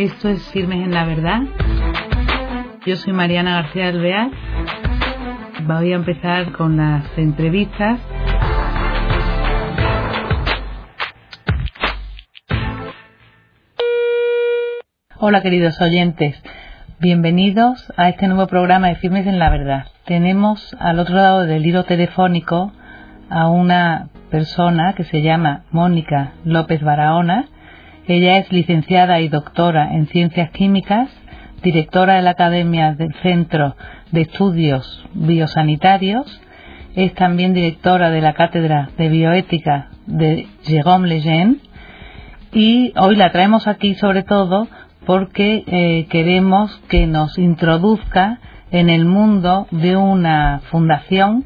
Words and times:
Esto 0.00 0.30
es 0.30 0.42
Firmes 0.48 0.82
en 0.82 0.94
la 0.94 1.04
Verdad. 1.04 1.42
Yo 2.86 2.96
soy 2.96 3.12
Mariana 3.12 3.60
García 3.60 3.88
Alvear. 3.88 4.30
Voy 5.64 5.92
a 5.92 5.96
empezar 5.96 6.52
con 6.52 6.78
las 6.78 7.04
entrevistas. 7.18 8.00
Hola 15.18 15.42
queridos 15.42 15.78
oyentes, 15.82 16.42
bienvenidos 16.98 17.92
a 17.98 18.08
este 18.08 18.26
nuevo 18.26 18.46
programa 18.46 18.88
de 18.88 18.94
Firmes 18.94 19.26
en 19.26 19.38
la 19.38 19.50
Verdad. 19.50 19.88
Tenemos 20.06 20.74
al 20.80 20.98
otro 20.98 21.16
lado 21.16 21.44
del 21.44 21.66
hilo 21.66 21.84
telefónico 21.84 22.72
a 23.28 23.48
una 23.48 24.08
persona 24.30 24.94
que 24.94 25.04
se 25.04 25.20
llama 25.20 25.64
Mónica 25.72 26.32
López 26.46 26.82
Barahona. 26.82 27.49
Ella 28.06 28.38
es 28.38 28.50
licenciada 28.52 29.20
y 29.20 29.28
doctora 29.28 29.94
en 29.94 30.06
Ciencias 30.06 30.50
Químicas, 30.50 31.08
directora 31.62 32.14
de 32.14 32.22
la 32.22 32.30
Academia 32.30 32.94
del 32.94 33.14
Centro 33.22 33.76
de 34.10 34.22
Estudios 34.22 35.04
Biosanitarios, 35.14 36.40
es 36.94 37.14
también 37.14 37.54
directora 37.54 38.10
de 38.10 38.20
la 38.20 38.32
Cátedra 38.32 38.90
de 38.96 39.08
Bioética 39.08 39.90
de 40.06 40.46
Jérôme 40.64 41.08
Lejeune 41.08 41.56
y 42.52 42.92
hoy 42.96 43.14
la 43.14 43.30
traemos 43.30 43.68
aquí 43.68 43.94
sobre 43.94 44.24
todo 44.24 44.66
porque 45.06 45.62
eh, 45.66 46.06
queremos 46.10 46.76
que 46.88 47.06
nos 47.06 47.38
introduzca 47.38 48.40
en 48.70 48.90
el 48.90 49.04
mundo 49.04 49.66
de 49.70 49.96
una 49.96 50.60
fundación 50.70 51.44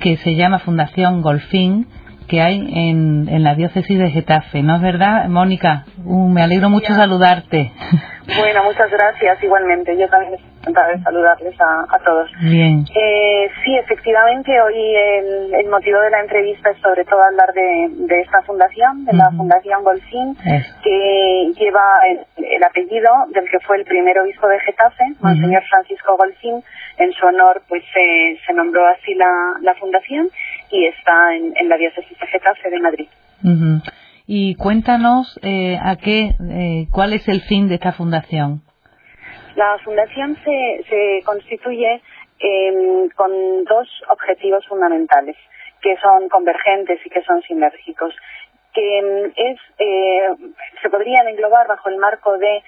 que 0.00 0.16
se 0.16 0.34
llama 0.34 0.60
Fundación 0.60 1.22
Golfín, 1.22 1.86
que 2.28 2.40
hay 2.40 2.60
en, 2.60 3.28
en 3.28 3.42
la 3.42 3.54
diócesis 3.54 3.98
de 3.98 4.10
Getafe. 4.10 4.62
¿No 4.62 4.76
es 4.76 4.82
verdad, 4.82 5.26
Mónica? 5.28 5.84
Uh, 6.04 6.28
me 6.28 6.42
alegro 6.42 6.70
mucho 6.70 6.94
saludarte. 6.94 7.72
Bueno, 8.36 8.62
muchas 8.64 8.90
gracias 8.90 9.42
igualmente. 9.42 9.96
Yo 9.96 10.06
también 10.08 10.34
estoy 10.34 10.50
encantada 10.60 10.88
de 10.88 11.02
saludarles 11.02 11.54
a, 11.60 11.98
todos. 12.04 12.30
Bien. 12.42 12.84
Eh, 12.94 13.50
sí, 13.64 13.74
efectivamente, 13.78 14.52
hoy 14.60 14.76
el, 15.54 15.66
motivo 15.70 15.98
de 16.00 16.10
la 16.10 16.20
entrevista 16.20 16.70
es 16.70 16.78
sobre 16.82 17.04
todo 17.06 17.22
hablar 17.22 17.52
de, 17.54 17.88
de 18.06 18.20
esta 18.20 18.42
fundación, 18.42 19.06
de 19.06 19.14
la 19.14 19.30
Fundación 19.30 19.82
Golfín, 19.82 20.36
que 20.82 21.52
lleva 21.58 21.80
el, 22.36 22.62
apellido 22.62 23.10
del 23.32 23.48
que 23.48 23.60
fue 23.60 23.78
el 23.78 23.84
primer 23.84 24.18
obispo 24.18 24.46
de 24.46 24.60
Getafe, 24.60 25.04
Monseñor 25.20 25.62
Francisco 25.68 26.16
Golfín. 26.16 26.62
En 26.98 27.12
su 27.12 27.26
honor, 27.26 27.62
pues 27.68 27.82
se 27.94 28.52
nombró 28.52 28.86
así 28.88 29.14
la, 29.14 29.54
la 29.62 29.74
fundación 29.74 30.28
y 30.70 30.86
está 30.86 31.34
en, 31.34 31.54
en 31.56 31.68
la 31.68 31.76
diócesis 31.76 32.18
de 32.18 32.26
Getafe 32.26 32.70
de 32.70 32.80
Madrid 32.80 33.08
y 34.28 34.54
cuéntanos 34.56 35.40
eh, 35.42 35.78
a 35.82 35.96
qué, 35.96 36.34
eh, 36.50 36.86
cuál 36.92 37.14
es 37.14 37.26
el 37.28 37.40
fin 37.40 37.66
de 37.66 37.76
esta 37.76 37.92
fundación. 37.92 38.60
La 39.56 39.78
fundación 39.82 40.36
se, 40.44 40.84
se 40.88 41.22
constituye 41.24 42.02
em, 42.38 43.08
con 43.16 43.30
dos 43.64 43.88
objetivos 44.10 44.64
fundamentales 44.68 45.34
que 45.80 45.96
son 46.02 46.28
convergentes 46.28 47.00
y 47.04 47.08
que 47.08 47.22
son 47.22 47.40
sinérgicos 47.42 48.14
que 48.74 48.98
em, 48.98 49.32
es 49.34 49.58
eh, 49.78 50.28
se 50.82 50.90
podrían 50.90 51.26
englobar 51.26 51.66
bajo 51.66 51.88
el 51.88 51.96
marco 51.96 52.36
de 52.36 52.62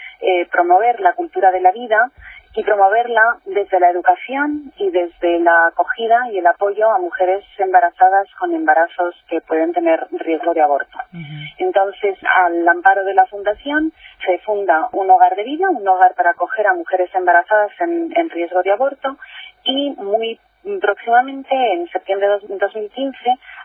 promover 0.50 0.98
la 1.00 1.12
cultura 1.12 1.52
de 1.52 1.60
la 1.60 1.72
vida 1.72 2.10
y 2.54 2.64
promoverla 2.64 3.38
desde 3.44 3.78
la 3.78 3.90
educación 3.90 4.72
y 4.76 4.90
desde 4.90 5.38
la 5.38 5.68
acogida 5.68 6.30
y 6.32 6.38
el 6.38 6.46
apoyo 6.46 6.90
a 6.90 6.98
mujeres 6.98 7.44
embarazadas 7.58 8.26
con 8.38 8.54
embarazos 8.54 9.14
que 9.28 9.40
pueden 9.40 9.72
tener 9.72 10.06
riesgo 10.10 10.52
de 10.52 10.62
aborto. 10.62 10.98
Entonces, 11.58 12.18
al 12.44 12.66
amparo 12.66 13.04
de 13.04 13.14
la 13.14 13.26
Fundación, 13.26 13.92
se 14.24 14.38
funda 14.38 14.88
un 14.92 15.10
hogar 15.10 15.36
de 15.36 15.44
vida, 15.44 15.70
un 15.70 15.86
hogar 15.86 16.14
para 16.14 16.30
acoger 16.30 16.66
a 16.66 16.74
mujeres 16.74 17.10
embarazadas 17.14 17.70
en, 17.80 18.12
en 18.16 18.30
riesgo 18.30 18.62
de 18.62 18.72
aborto 18.72 19.16
y 19.64 19.90
muy 19.90 20.40
próximamente, 20.80 21.54
en 21.72 21.88
septiembre 21.88 22.28
de 22.28 22.58
2015, 22.58 23.16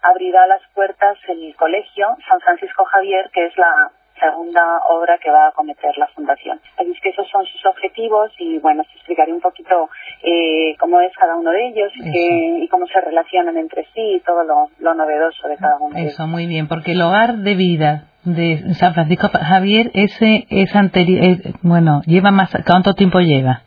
abrirá 0.01 0.47
las 0.47 0.61
puertas 0.73 1.17
el 1.27 1.55
colegio 1.55 2.07
San 2.27 2.39
Francisco 2.39 2.85
Javier, 2.85 3.29
que 3.33 3.47
es 3.47 3.57
la 3.57 3.91
segunda 4.19 4.61
obra 4.89 5.17
que 5.21 5.29
va 5.29 5.47
a 5.47 5.51
cometer 5.51 5.91
la 5.97 6.07
Fundación. 6.07 6.59
Así 6.77 6.91
es 6.91 6.99
que 7.01 7.09
esos 7.09 7.27
son 7.29 7.45
sus 7.45 7.65
objetivos 7.65 8.31
y 8.39 8.59
bueno, 8.59 8.81
os 8.81 8.95
explicaré 8.95 9.33
un 9.33 9.41
poquito 9.41 9.89
eh, 10.23 10.75
cómo 10.79 10.99
es 11.01 11.11
cada 11.17 11.35
uno 11.35 11.51
de 11.51 11.67
ellos 11.67 11.91
y, 11.95 12.67
cómo 12.69 12.87
se 12.87 12.99
relacionan 12.99 13.57
entre 13.57 13.83
sí 13.93 14.15
y 14.17 14.19
todo 14.21 14.43
lo, 14.43 14.93
novedoso 14.95 15.47
de 15.47 15.57
cada 15.57 15.77
uno. 15.79 15.97
Eso, 15.97 16.27
muy 16.27 16.47
bien, 16.47 16.67
porque 16.67 16.91
el 16.91 17.01
hogar 17.01 17.37
de 17.37 17.55
vida 17.55 18.05
de 18.23 18.73
San 18.73 18.93
Francisco 18.93 19.29
Javier, 19.29 19.91
ese 19.93 20.47
es 20.49 20.75
anterior, 20.75 21.37
bueno, 21.61 22.01
lleva 22.05 22.31
más, 22.31 22.51
¿cuánto 22.65 22.93
tiempo 22.95 23.19
lleva? 23.19 23.61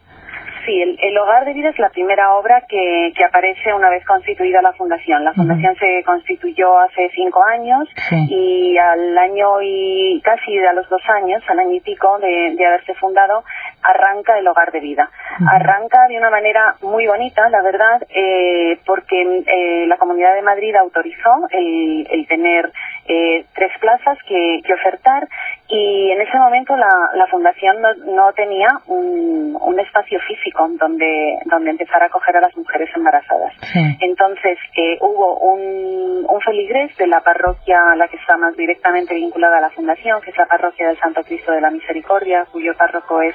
Sí, 0.68 0.82
el, 0.82 1.16
Hogar 1.16 1.46
de 1.46 1.54
Vida 1.54 1.70
es 1.70 1.78
la 1.78 1.88
primera 1.88 2.34
obra 2.34 2.62
que, 2.68 3.10
que 3.16 3.24
aparece 3.24 3.72
una 3.72 3.88
vez 3.88 4.04
constituida 4.04 4.60
la 4.60 4.74
Fundación. 4.74 5.24
La 5.24 5.32
Fundación 5.32 5.74
se 5.76 6.02
constituyó 6.04 6.78
hace 6.78 7.10
cinco 7.14 7.42
años 7.46 7.88
y 8.28 8.76
al 8.76 9.16
año 9.16 9.62
y 9.62 10.20
casi 10.22 10.58
a 10.58 10.74
los 10.74 10.86
dos 10.90 11.00
años, 11.08 11.42
al 11.48 11.60
año 11.60 11.72
y 11.72 11.80
pico 11.80 12.18
de, 12.18 12.54
de 12.54 12.66
haberse 12.66 12.92
fundado, 12.96 13.44
arranca 13.82 14.38
el 14.38 14.46
Hogar 14.46 14.70
de 14.70 14.80
Vida. 14.80 15.08
Arranca 15.50 16.06
de 16.06 16.18
una 16.18 16.28
manera 16.28 16.76
muy 16.82 17.06
bonita, 17.06 17.48
la 17.48 17.62
verdad, 17.62 18.02
eh, 18.10 18.78
porque 18.84 19.22
eh, 19.22 19.86
la 19.86 19.96
Comunidad 19.96 20.34
de 20.34 20.42
Madrid 20.42 20.76
autorizó 20.76 21.48
el, 21.50 22.06
el 22.10 22.26
tener 22.26 22.70
eh, 23.08 23.44
tres 23.54 23.72
plazas 23.80 24.18
que, 24.26 24.60
que, 24.64 24.74
ofertar 24.74 25.26
y 25.66 26.10
en 26.10 26.20
ese 26.20 26.36
momento 26.38 26.76
la, 26.76 26.88
la 27.14 27.26
Fundación 27.26 27.80
no, 27.80 27.94
no 28.14 28.32
tenía 28.34 28.68
un, 28.86 29.56
un 29.58 29.80
espacio 29.80 30.20
físico 30.20 30.68
donde, 30.78 31.38
donde 31.46 31.70
empezar 31.70 32.02
a 32.02 32.06
acoger 32.06 32.36
a 32.36 32.42
las 32.42 32.56
mujeres 32.56 32.90
embarazadas. 32.94 33.54
Entonces, 34.00 34.58
eh, 34.76 34.98
hubo 35.00 35.38
un, 35.38 36.26
un 36.28 36.40
feligrés 36.40 36.94
de 36.96 37.06
la 37.06 37.20
parroquia 37.20 37.92
a 37.92 37.96
la 37.96 38.08
que 38.08 38.16
está 38.16 38.36
más 38.36 38.56
directamente 38.56 39.14
vinculada 39.14 39.58
a 39.58 39.62
la 39.62 39.70
fundación, 39.70 40.20
que 40.20 40.30
es 40.30 40.36
la 40.36 40.46
parroquia 40.46 40.88
del 40.88 40.98
Santo 40.98 41.22
Cristo 41.22 41.52
de 41.52 41.60
la 41.60 41.70
Misericordia, 41.70 42.46
cuyo 42.52 42.74
párroco 42.76 43.22
es 43.22 43.34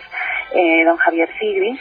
eh, 0.55 0.83
don 0.85 0.97
Javier 0.97 1.29
Sigris, 1.39 1.79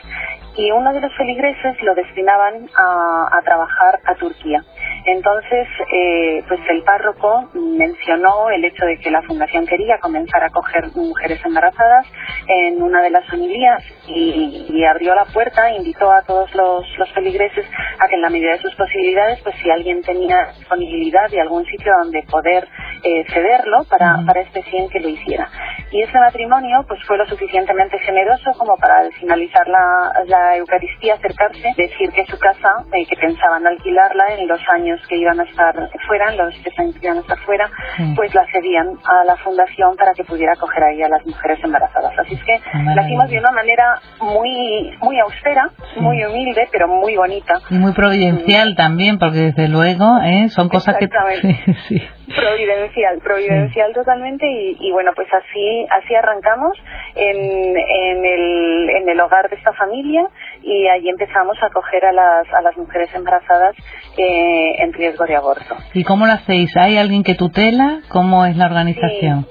y 0.57 0.71
uno 0.71 0.93
de 0.93 1.01
los 1.01 1.15
feligreses 1.17 1.81
lo 1.83 1.95
destinaban 1.95 2.69
a, 2.77 3.29
a 3.33 3.43
trabajar 3.43 3.99
a 4.05 4.15
Turquía. 4.15 4.63
Entonces, 5.05 5.67
eh, 5.93 6.45
pues 6.47 6.61
el 6.69 6.83
párroco 6.83 7.49
mencionó 7.55 8.51
el 8.51 8.65
hecho 8.65 8.85
de 8.87 8.99
que 8.99 9.11
la 9.11 9.23
fundación 9.23 9.67
quería 9.67 9.99
comenzar 9.99 10.43
a 10.45 10.47
acoger 10.47 10.85
mujeres 10.95 11.41
embarazadas 11.45 12.07
en 12.47 12.81
una 12.81 13.03
de 13.03 13.11
las 13.11 13.27
familias 13.29 13.83
y, 14.07 14.67
y 14.69 14.85
abrió 14.85 15.15
la 15.15 15.25
puerta, 15.25 15.73
invitó 15.73 16.11
a 16.11 16.23
todos 16.23 16.55
los, 16.55 16.87
los 16.99 17.13
feligreses 17.13 17.67
a 17.99 18.09
que 18.09 18.15
en 18.15 18.23
la 18.23 18.31
medida 18.31 18.53
de 18.53 18.59
sus 18.59 18.75
posibilidades, 18.77 19.41
pues 19.43 19.57
si 19.63 19.71
alguien 19.71 20.03
tenía 20.03 20.53
disponibilidad 20.59 21.29
de 21.31 21.41
algún 21.41 21.65
sitio 21.67 21.93
donde 22.03 22.23
poder 22.31 22.69
eh, 23.03 23.25
cederlo 23.33 23.85
para, 23.91 24.19
para 24.27 24.41
este 24.41 24.63
fin 24.63 24.89
que 24.89 25.01
lo 25.01 25.09
hiciera. 25.09 25.49
Y 25.93 26.03
ese 26.03 26.19
matrimonio 26.19 26.85
pues 26.89 27.01
fue 27.07 27.19
lo 27.19 27.27
suficientemente 27.27 27.99
generoso 27.99 28.53
como 28.57 28.77
para 28.77 28.99
al 29.01 29.13
finalizar 29.13 29.69
la, 29.69 30.13
la 30.27 30.57
Eucaristía 30.57 31.15
acercarse, 31.15 31.75
decir 31.77 32.11
que 32.13 32.25
su 32.27 32.39
casa, 32.39 32.85
eh, 32.93 33.05
que 33.07 33.17
pensaban 33.17 33.67
alquilarla 33.67 34.35
en 34.39 34.49
los 34.49 34.61
años 34.71 35.01
que 35.09 35.17
iban 35.17 35.39
a 35.41 35.45
estar 35.45 35.75
fuera, 36.07 36.31
en 36.31 36.39
los 36.39 36.55
tres 36.63 36.79
años 36.79 36.95
que 36.99 37.07
iban 37.07 37.19
a 37.19 37.21
estar 37.21 37.39
fuera, 37.41 37.71
pues 38.17 38.35
la 38.35 38.47
cedían 38.53 38.89
a 39.05 39.25
la 39.25 39.37
fundación 39.37 39.97
para 39.97 40.15
que 40.15 40.25
pudiera 40.25 40.53
acoger 40.53 40.83
ahí 40.83 41.03
a 41.03 41.09
las 41.09 41.25
mujeres 41.27 41.59
embarazadas. 41.63 42.19
Así 42.19 42.35
es 42.35 42.45
que 42.45 42.61
la 42.95 43.03
hicimos 43.03 43.29
de 43.29 43.39
una 43.39 43.51
manera 43.51 44.01
muy, 44.21 44.97
muy 45.01 45.19
austera, 45.21 45.71
muy 45.97 46.25
humilde, 46.25 46.69
pero 46.73 46.89
muy 46.89 47.17
bonita. 47.17 47.55
Y 47.71 47.75
muy 47.75 47.93
providencial 47.93 48.75
también, 48.77 49.19
porque 49.19 49.53
desde 49.53 49.69
luego 49.69 50.19
¿eh? 50.25 50.49
son 50.49 50.69
cosas 50.69 50.97
que... 50.99 51.09
Providencial, 52.35 53.19
providencial 53.23 53.93
totalmente 53.93 54.47
y, 54.49 54.91
bueno, 54.93 55.11
pues 55.15 55.29
así 55.33 55.82
así 55.91 56.15
arrancamos 56.15 56.77
en, 57.15 57.37
en, 57.77 58.25
el, 58.25 58.91
en 58.91 59.09
el 59.09 59.21
hogar 59.21 59.49
de 59.49 59.57
esta 59.57 59.73
familia 59.73 60.27
y 60.63 60.87
ahí 60.89 61.09
empezamos 61.09 61.57
a 61.63 61.67
acoger 61.67 62.05
a 62.07 62.13
las, 62.13 62.53
a 62.53 62.63
las 62.63 62.77
mujeres 62.77 63.13
embarazadas 63.15 63.75
eh, 64.17 64.75
en 64.79 64.93
riesgo 64.93 65.25
de 65.25 65.37
aborto. 65.37 65.77
¿Y 65.95 66.05
cómo 66.05 66.27
lo 66.27 66.33
hacéis? 66.33 66.77
¿Hay 66.77 66.97
alguien 66.97 67.23
que 67.23 67.35
tutela? 67.35 68.01
¿Cómo 68.09 68.47
es 68.47 68.57
la 68.57 68.67
organización? 68.67 69.47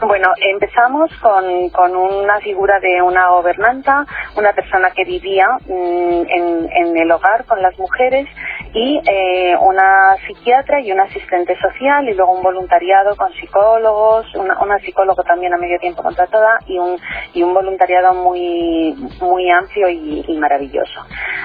Bueno, 0.00 0.28
empezamos 0.40 1.10
con, 1.20 1.70
con 1.70 1.96
una 1.96 2.38
figura 2.40 2.78
de 2.80 3.00
una 3.00 3.28
gobernanta, 3.28 4.04
una 4.36 4.52
persona 4.52 4.90
que 4.90 5.04
vivía 5.04 5.46
mm, 5.66 6.22
en, 6.28 6.68
en, 6.72 6.96
el 6.96 7.10
hogar 7.10 7.44
con 7.44 7.62
las 7.62 7.78
mujeres 7.78 8.26
y 8.74 9.00
eh, 9.06 9.56
una 9.60 10.16
psiquiatra 10.26 10.80
y 10.80 10.90
una 10.90 11.04
asistente 11.04 11.56
social 11.58 12.08
y 12.08 12.14
luego 12.14 12.32
un 12.32 12.42
voluntariado 12.42 13.16
con 13.16 13.32
psicólogos, 13.34 14.26
una, 14.34 14.58
una 14.60 14.78
psicóloga 14.80 15.22
también 15.22 15.54
a 15.54 15.56
medio 15.56 15.78
tiempo 15.78 16.02
contratada 16.02 16.58
y 16.66 16.78
un, 16.78 16.98
y 17.32 17.42
un 17.42 17.54
voluntariado 17.54 18.14
muy, 18.14 18.94
muy 19.20 19.50
amplio 19.50 19.88
y, 19.88 20.24
maravilloso. 20.38 21.00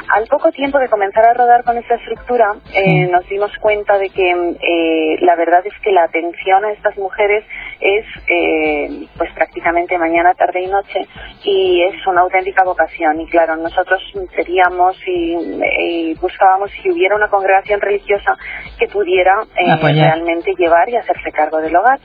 Al 0.10 0.25
poco 0.28 0.52
tiempo 0.52 0.80
de 0.80 0.90
comenzar 0.90 1.24
a 1.25 1.34
rodar 1.34 1.63
con 1.63 1.78
esta 1.78 1.95
estructura, 1.95 2.56
eh, 2.74 3.07
nos 3.07 3.25
dimos 3.30 3.52
cuenta 3.62 3.98
de 3.98 4.10
que 4.10 4.31
eh, 4.31 5.18
la 5.22 5.36
verdad 5.36 5.62
es 5.66 5.74
que 5.81 5.92
la 5.92 6.04
atención 6.04 6.66
a 6.66 6.72
estas 6.72 6.98
mujeres 6.98 7.45
es 7.80 8.06
eh, 8.40 9.08
pues 9.18 9.32
prácticamente 9.34 9.98
mañana, 9.98 10.34
tarde 10.34 10.62
y 10.62 10.68
noche 10.68 11.08
y 11.44 11.82
es 11.84 12.08
una 12.08 12.22
auténtica 12.22 12.64
vocación. 12.64 13.20
Y 13.22 13.28
claro, 13.28 13.56
nosotros 13.58 14.02
queríamos 14.36 14.96
y, 15.06 16.16
buscábamos 16.22 16.72
si 16.72 16.92
hubiera 16.92 17.16
una 17.16 17.28
congregación 17.28 17.82
religiosa 17.82 18.38
que 18.78 18.88
pudiera 18.88 19.34
eh, 19.56 19.76
realmente 19.82 20.54
llevar 20.58 20.90
y 20.90 20.96
hacerse 20.96 21.32
cargo 21.32 21.58
del 21.58 21.76
hogar. 21.76 22.00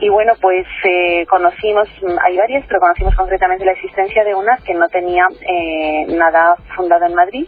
Y 0.00 0.08
bueno 0.08 0.34
pues 0.40 0.66
eh, 0.84 1.26
conocimos, 1.26 1.88
hay 2.22 2.36
varias 2.36 2.64
pero 2.66 2.80
conocimos 2.80 3.14
concretamente 3.14 3.64
la 3.64 3.72
existencia 3.72 4.24
de 4.24 4.34
una 4.34 4.56
que 4.64 4.74
no 4.74 4.88
tenía 4.88 5.26
nada 6.08 6.56
fundado 6.76 7.06
en 7.06 7.14
Madrid 7.14 7.46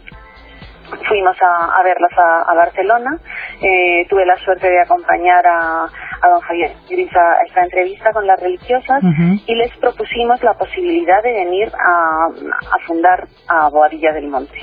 fuimos 1.07 1.35
a, 1.41 1.79
a 1.79 1.83
verlas 1.83 2.11
a, 2.17 2.53
Barcelona. 2.53 3.17
Eh, 3.61 4.05
tuve 4.09 4.25
la 4.25 4.37
suerte 4.37 4.69
de 4.69 4.81
acompañar 4.81 5.45
a, 5.45 5.85
a 6.21 6.29
don 6.29 6.39
Javier 6.41 6.71
a 6.71 7.37
esta 7.47 7.63
entrevista 7.63 8.11
con 8.11 8.25
las 8.25 8.39
religiosas 8.41 9.01
y 9.45 9.55
les 9.55 9.71
propusimos 9.77 10.41
la 10.43 10.53
posibilidad 10.53 11.21
de 11.23 11.31
venir 11.31 11.71
a, 11.77 12.27
a 12.27 12.79
fundar 12.85 13.27
a 13.47 13.69
Boadilla 13.69 14.13
del 14.13 14.27
Monte 14.27 14.55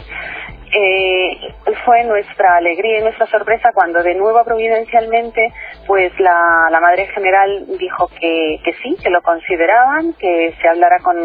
eh, 0.73 1.53
fue 1.85 2.05
nuestra 2.05 2.57
alegría 2.57 2.99
y 2.99 3.03
nuestra 3.03 3.27
sorpresa 3.27 3.71
cuando 3.75 4.03
de 4.03 4.15
nuevo 4.15 4.43
providencialmente 4.45 5.53
pues 5.87 6.19
la, 6.19 6.69
la 6.71 6.81
madre 6.81 7.07
general 7.09 7.67
dijo 7.79 8.09
que, 8.19 8.59
que 8.65 8.73
sí, 8.83 8.97
que 9.03 9.11
lo 9.11 9.21
consideraban, 9.21 10.15
que 10.15 10.55
se 10.61 10.69
hablara 10.69 10.99
con, 11.01 11.17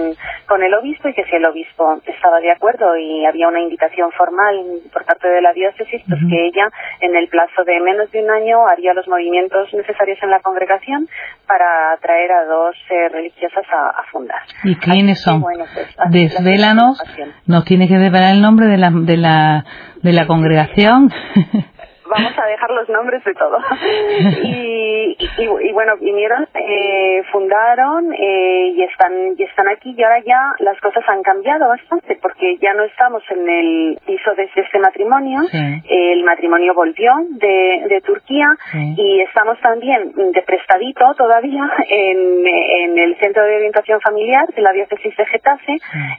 con 0.47 0.63
el 0.63 0.73
obispo 0.73 1.07
y 1.07 1.13
que 1.13 1.23
si 1.25 1.35
el 1.35 1.45
obispo 1.45 1.99
estaba 2.05 2.39
de 2.39 2.51
acuerdo 2.51 2.97
y 2.97 3.25
había 3.25 3.47
una 3.47 3.61
invitación 3.61 4.11
formal 4.11 4.65
por 4.91 5.05
parte 5.05 5.29
de 5.29 5.41
la 5.41 5.53
diócesis, 5.53 6.01
pues 6.07 6.19
que 6.29 6.45
ella 6.47 6.69
en 6.99 7.15
el 7.15 7.29
plazo 7.29 7.63
de 7.63 7.79
menos 7.79 8.11
de 8.11 8.23
un 8.23 8.29
año 8.29 8.67
haría 8.67 8.93
los 8.93 9.07
movimientos 9.07 9.73
necesarios 9.73 10.19
en 10.21 10.31
la 10.31 10.41
congregación 10.41 11.07
para 11.47 11.97
traer 12.01 12.31
a 12.31 12.45
dos 12.45 12.75
eh, 12.89 13.09
religiosas 13.09 13.63
a, 13.71 14.03
fundar. 14.11 14.41
¿Y 14.63 14.75
quiénes 14.75 15.21
son? 15.21 15.41
Bueno, 15.41 15.65
pues, 15.73 15.87
Desvélanos, 16.09 17.01
nos 17.45 17.65
tiene 17.65 17.87
que 17.87 17.97
desvelar 17.97 18.35
el 18.35 18.41
nombre 18.41 18.67
de 18.67 18.77
la, 18.77 18.91
de 18.91 19.17
la 19.17 19.65
de 20.01 20.13
la 20.13 20.27
congregación. 20.27 21.11
vamos 22.07 22.33
a 22.37 22.45
dejar 22.45 22.71
los 22.71 22.89
nombres 22.89 23.23
de 23.23 23.33
todo. 23.33 23.57
y, 24.43 25.17
y, 25.37 25.71
bueno, 25.73 25.97
vinieron, 25.99 26.47
eh, 26.53 27.23
fundaron 27.31 28.13
eh, 28.13 28.73
y 28.75 28.83
están 28.83 29.13
y 29.37 29.43
están 29.43 29.67
aquí 29.67 29.93
y 29.97 30.03
ahora 30.03 30.19
ya 30.25 30.53
las 30.59 30.79
cosas 30.79 31.03
han 31.07 31.23
cambiado 31.23 31.67
bastante 31.67 32.17
porque 32.21 32.57
ya 32.57 32.73
no 32.73 32.83
estamos 32.83 33.23
en 33.29 33.49
el 33.49 33.99
piso 34.05 34.33
de 34.35 34.49
este 34.55 34.79
matrimonio. 34.79 35.41
El 35.89 36.23
matrimonio 36.23 36.73
volvió 36.73 37.13
de, 37.29 37.85
de 37.89 38.01
Turquía 38.01 38.47
y 38.95 39.21
estamos 39.21 39.59
también 39.59 40.13
de 40.13 40.41
prestadito 40.43 41.13
todavía 41.15 41.63
en, 41.89 42.45
en 42.47 42.99
el 42.99 43.17
centro 43.19 43.43
de 43.43 43.55
orientación 43.57 43.99
familiar 44.01 44.47
de 44.55 44.61
la 44.61 44.71
diócesis 44.71 45.15
de 45.15 45.25
Getafe, 45.25 45.75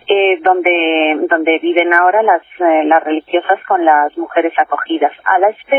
eh, 0.07 0.39
donde 0.43 1.27
donde 1.29 1.59
viven 1.61 1.93
ahora 1.93 2.23
las 2.23 2.43
eh, 2.61 2.85
las 2.85 3.03
religiosas 3.03 3.61
con 3.67 3.85
las 3.85 4.17
mujeres 4.17 4.53
acogidas 4.57 5.13
a 5.25 5.39
la 5.39 5.49
espera 5.51 5.78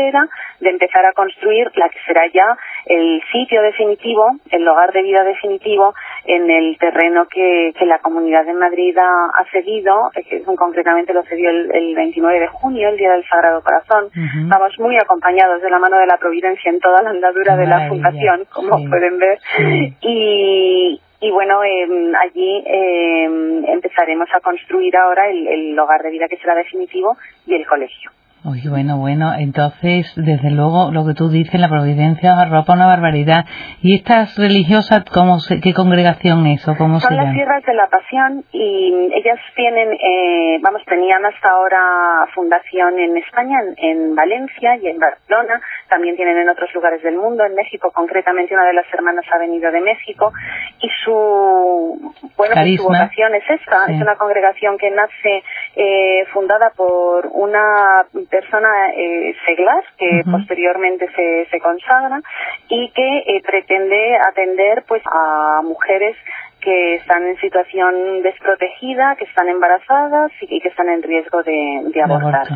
de 0.60 0.70
empezar 0.70 1.04
a 1.06 1.12
construir 1.12 1.70
la 1.74 1.88
que 1.88 1.98
será 2.06 2.22
ya 2.32 2.56
el 2.86 3.22
sitio 3.32 3.62
definitivo, 3.62 4.36
el 4.50 4.66
hogar 4.66 4.92
de 4.92 5.02
vida 5.02 5.22
definitivo 5.24 5.94
en 6.24 6.50
el 6.50 6.78
terreno 6.78 7.26
que, 7.26 7.72
la 7.80 7.98
Comunidad 7.98 8.44
de 8.44 8.52
Madrid 8.52 8.96
ha, 8.98 9.44
cedido, 9.50 10.10
que 10.14 10.42
concretamente 10.44 11.12
lo 11.12 11.24
cedió 11.24 11.50
el, 11.50 11.94
29 11.94 12.38
de 12.38 12.46
junio, 12.46 12.88
el 12.88 12.96
Día 12.96 13.10
del 13.10 13.26
Sagrado 13.26 13.62
Corazón. 13.62 14.10
Estamos 14.44 14.78
muy 14.78 14.96
acompañados 14.96 15.60
de 15.60 15.70
la 15.70 15.78
mano 15.78 15.98
de 15.98 16.06
la 16.06 16.18
Providencia 16.18 16.70
en 16.70 16.78
toda 16.78 17.02
la 17.02 17.10
andadura 17.10 17.56
de 17.56 17.66
la 17.66 17.88
fundación, 17.88 18.44
como 18.52 18.88
pueden 18.88 19.18
ver. 19.18 19.38
Y, 20.02 21.00
y 21.20 21.30
bueno, 21.30 21.62
em, 21.62 22.14
allí 22.14 22.64
em, 22.64 23.64
empezaremos 23.66 24.28
a 24.34 24.40
construir 24.40 24.96
ahora 24.96 25.28
el, 25.28 25.78
hogar 25.78 26.02
de 26.02 26.10
vida 26.10 26.28
que 26.28 26.38
será 26.38 26.54
definitivo 26.54 27.16
y 27.46 27.54
el 27.54 27.66
colegio. 27.66 28.10
Uy, 28.42 28.62
bueno, 28.70 28.96
bueno, 28.96 29.34
entonces, 29.34 30.10
desde 30.16 30.50
luego, 30.50 30.90
lo 30.92 31.04
que 31.04 31.12
tú 31.12 31.28
dices, 31.28 31.60
la 31.60 31.68
providencia 31.68 32.40
arropa 32.40 32.72
una 32.72 32.86
barbaridad. 32.86 33.44
¿Y 33.82 33.94
estas 33.96 34.34
religiosas, 34.38 35.04
cómo 35.12 35.36
qué 35.62 35.74
congregación 35.74 36.46
es 36.46 36.66
o 36.66 36.74
cómo 36.74 37.00
Son 37.00 37.10
se 37.10 37.16
las 37.16 37.34
Sierras 37.34 37.62
de 37.64 37.74
la 37.74 37.86
Pasión 37.88 38.42
y 38.50 39.10
ellas 39.12 39.38
tienen, 39.54 39.92
eh, 39.92 40.58
vamos, 40.62 40.80
tenían 40.86 41.22
hasta 41.26 41.50
ahora 41.50 42.26
fundación 42.34 42.98
en 42.98 43.18
España, 43.18 43.58
en, 43.76 44.14
Valencia 44.14 44.76
y 44.82 44.88
en 44.88 44.98
Barcelona, 44.98 45.60
también 45.90 46.16
tienen 46.16 46.38
en 46.38 46.48
otros 46.48 46.72
lugares 46.72 47.02
del 47.02 47.16
mundo, 47.16 47.44
en 47.44 47.54
México, 47.54 47.90
concretamente 47.92 48.54
una 48.54 48.64
de 48.64 48.72
las 48.72 48.86
hermanas 48.94 49.24
ha 49.30 49.38
venido 49.38 49.70
de 49.70 49.80
México 49.80 50.32
y 50.80 50.88
su, 51.04 52.14
bueno, 52.36 52.54
pues 52.54 52.76
su 52.76 52.84
vocación 52.84 53.34
es 53.34 53.44
esta, 53.50 53.86
es 53.88 54.00
una 54.00 54.16
congregación 54.16 54.78
que 54.78 54.90
nace 54.90 55.42
eh, 55.76 56.24
fundada 56.32 56.70
por 56.70 57.26
una 57.32 58.06
persona 58.30 58.68
eh, 58.96 59.34
seglar 59.44 59.84
que 59.98 60.22
posteriormente 60.30 61.08
se, 61.14 61.48
se 61.50 61.60
consagra 61.60 62.20
y 62.68 62.90
que 62.92 63.18
eh, 63.18 63.42
pretende 63.44 64.16
atender 64.16 64.84
pues 64.86 65.02
a 65.12 65.60
mujeres 65.62 66.16
que 66.60 66.94
están 66.96 67.26
en 67.26 67.36
situación 67.38 68.22
desprotegida, 68.22 69.16
que 69.16 69.24
están 69.24 69.48
embarazadas 69.48 70.30
y 70.42 70.60
que 70.60 70.68
están 70.68 70.88
en 70.88 71.02
riesgo 71.02 71.42
de, 71.42 71.82
de 71.92 72.02
abortar. 72.02 72.46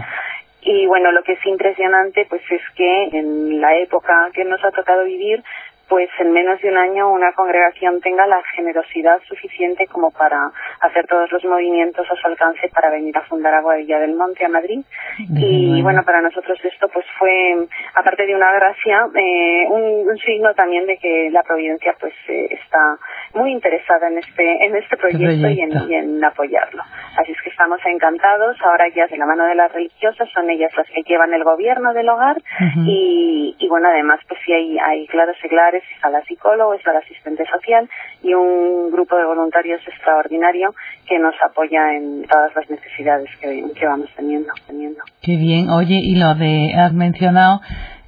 Y 0.64 0.86
bueno, 0.86 1.12
lo 1.12 1.22
que 1.22 1.32
es 1.32 1.46
impresionante 1.46 2.26
pues 2.28 2.42
es 2.50 2.62
que 2.74 3.04
en 3.12 3.60
la 3.60 3.76
época 3.76 4.30
que 4.32 4.44
nos 4.44 4.64
ha 4.64 4.70
tocado 4.70 5.04
vivir 5.04 5.42
pues 5.88 6.08
en 6.18 6.32
menos 6.32 6.60
de 6.60 6.68
un 6.70 6.78
año 6.78 7.12
una 7.12 7.32
congregación 7.32 8.00
tenga 8.00 8.26
la 8.26 8.42
generosidad 8.56 9.20
suficiente 9.28 9.86
como 9.86 10.10
para 10.10 10.50
hacer 10.80 11.06
todos 11.06 11.30
los 11.30 11.44
movimientos 11.44 12.06
a 12.10 12.16
su 12.16 12.26
alcance 12.26 12.68
para 12.68 12.90
venir 12.90 13.16
a 13.16 13.22
fundar 13.22 13.54
Agua 13.54 13.76
Villa 13.76 13.98
del 13.98 14.14
Monte 14.14 14.44
a 14.44 14.48
Madrid. 14.48 14.80
y 15.18 15.82
bueno, 15.82 16.02
para 16.04 16.20
nosotros 16.20 16.58
esto 16.64 16.88
pues 16.88 17.04
fue, 17.18 17.66
aparte 17.94 18.26
de 18.26 18.34
una 18.34 18.52
gracia, 18.52 19.06
eh, 19.14 19.66
un, 19.68 20.14
signo 20.24 20.54
también 20.54 20.86
de 20.86 20.96
que 20.96 21.28
la 21.30 21.42
Providencia 21.42 21.94
pues 22.00 22.14
eh, 22.28 22.48
está 22.50 22.96
muy 23.34 23.52
interesada 23.52 24.08
en 24.08 24.18
este 24.18 24.64
en 24.64 24.76
este 24.76 24.96
proyecto, 24.96 25.48
Y, 25.48 25.94
en, 25.94 26.24
apoyarlo. 26.24 26.82
Así 27.18 27.32
es 27.32 27.42
que 27.42 27.43
estamos 27.54 27.78
encantados. 27.86 28.56
Ahora 28.62 28.86
ya 28.94 29.06
de 29.06 29.16
la 29.16 29.26
mano 29.26 29.44
de 29.44 29.54
las 29.54 29.72
religiosas 29.72 30.28
son 30.34 30.50
ellas 30.50 30.72
las 30.76 30.86
que 30.88 31.02
llevan 31.06 31.32
el 31.32 31.44
gobierno 31.44 31.94
del 31.94 32.08
hogar 32.08 32.36
y, 32.84 33.54
y 33.58 33.68
bueno, 33.68 33.88
además 33.88 34.18
pues 34.28 34.40
sí 34.44 34.52
hay, 34.52 34.76
hay 34.78 35.06
claros 35.06 35.36
y 35.42 35.48
claros 35.48 35.82
está 35.94 36.10
la 36.10 36.22
psicóloga, 36.22 36.76
está 36.76 36.92
la 36.92 36.98
asistente 36.98 37.44
social 37.46 37.88
y 38.22 38.34
un 38.34 38.90
grupo 38.90 39.16
de 39.16 39.24
voluntarios 39.24 39.80
extraordinario 39.86 40.74
que 41.06 41.18
nos 41.20 41.34
apoya 41.42 41.94
en 41.94 42.26
todas 42.26 42.54
las 42.56 42.68
necesidades 42.68 43.30
que, 43.40 43.62
que 43.78 43.86
vamos 43.86 44.10
teniendo, 44.16 44.52
teniendo. 44.66 45.00
Qué 45.22 45.36
bien. 45.36 45.70
Oye, 45.70 46.00
y 46.02 46.16
lo 46.16 46.34
de, 46.34 46.74
has 46.76 46.92
mencionado 46.92 47.60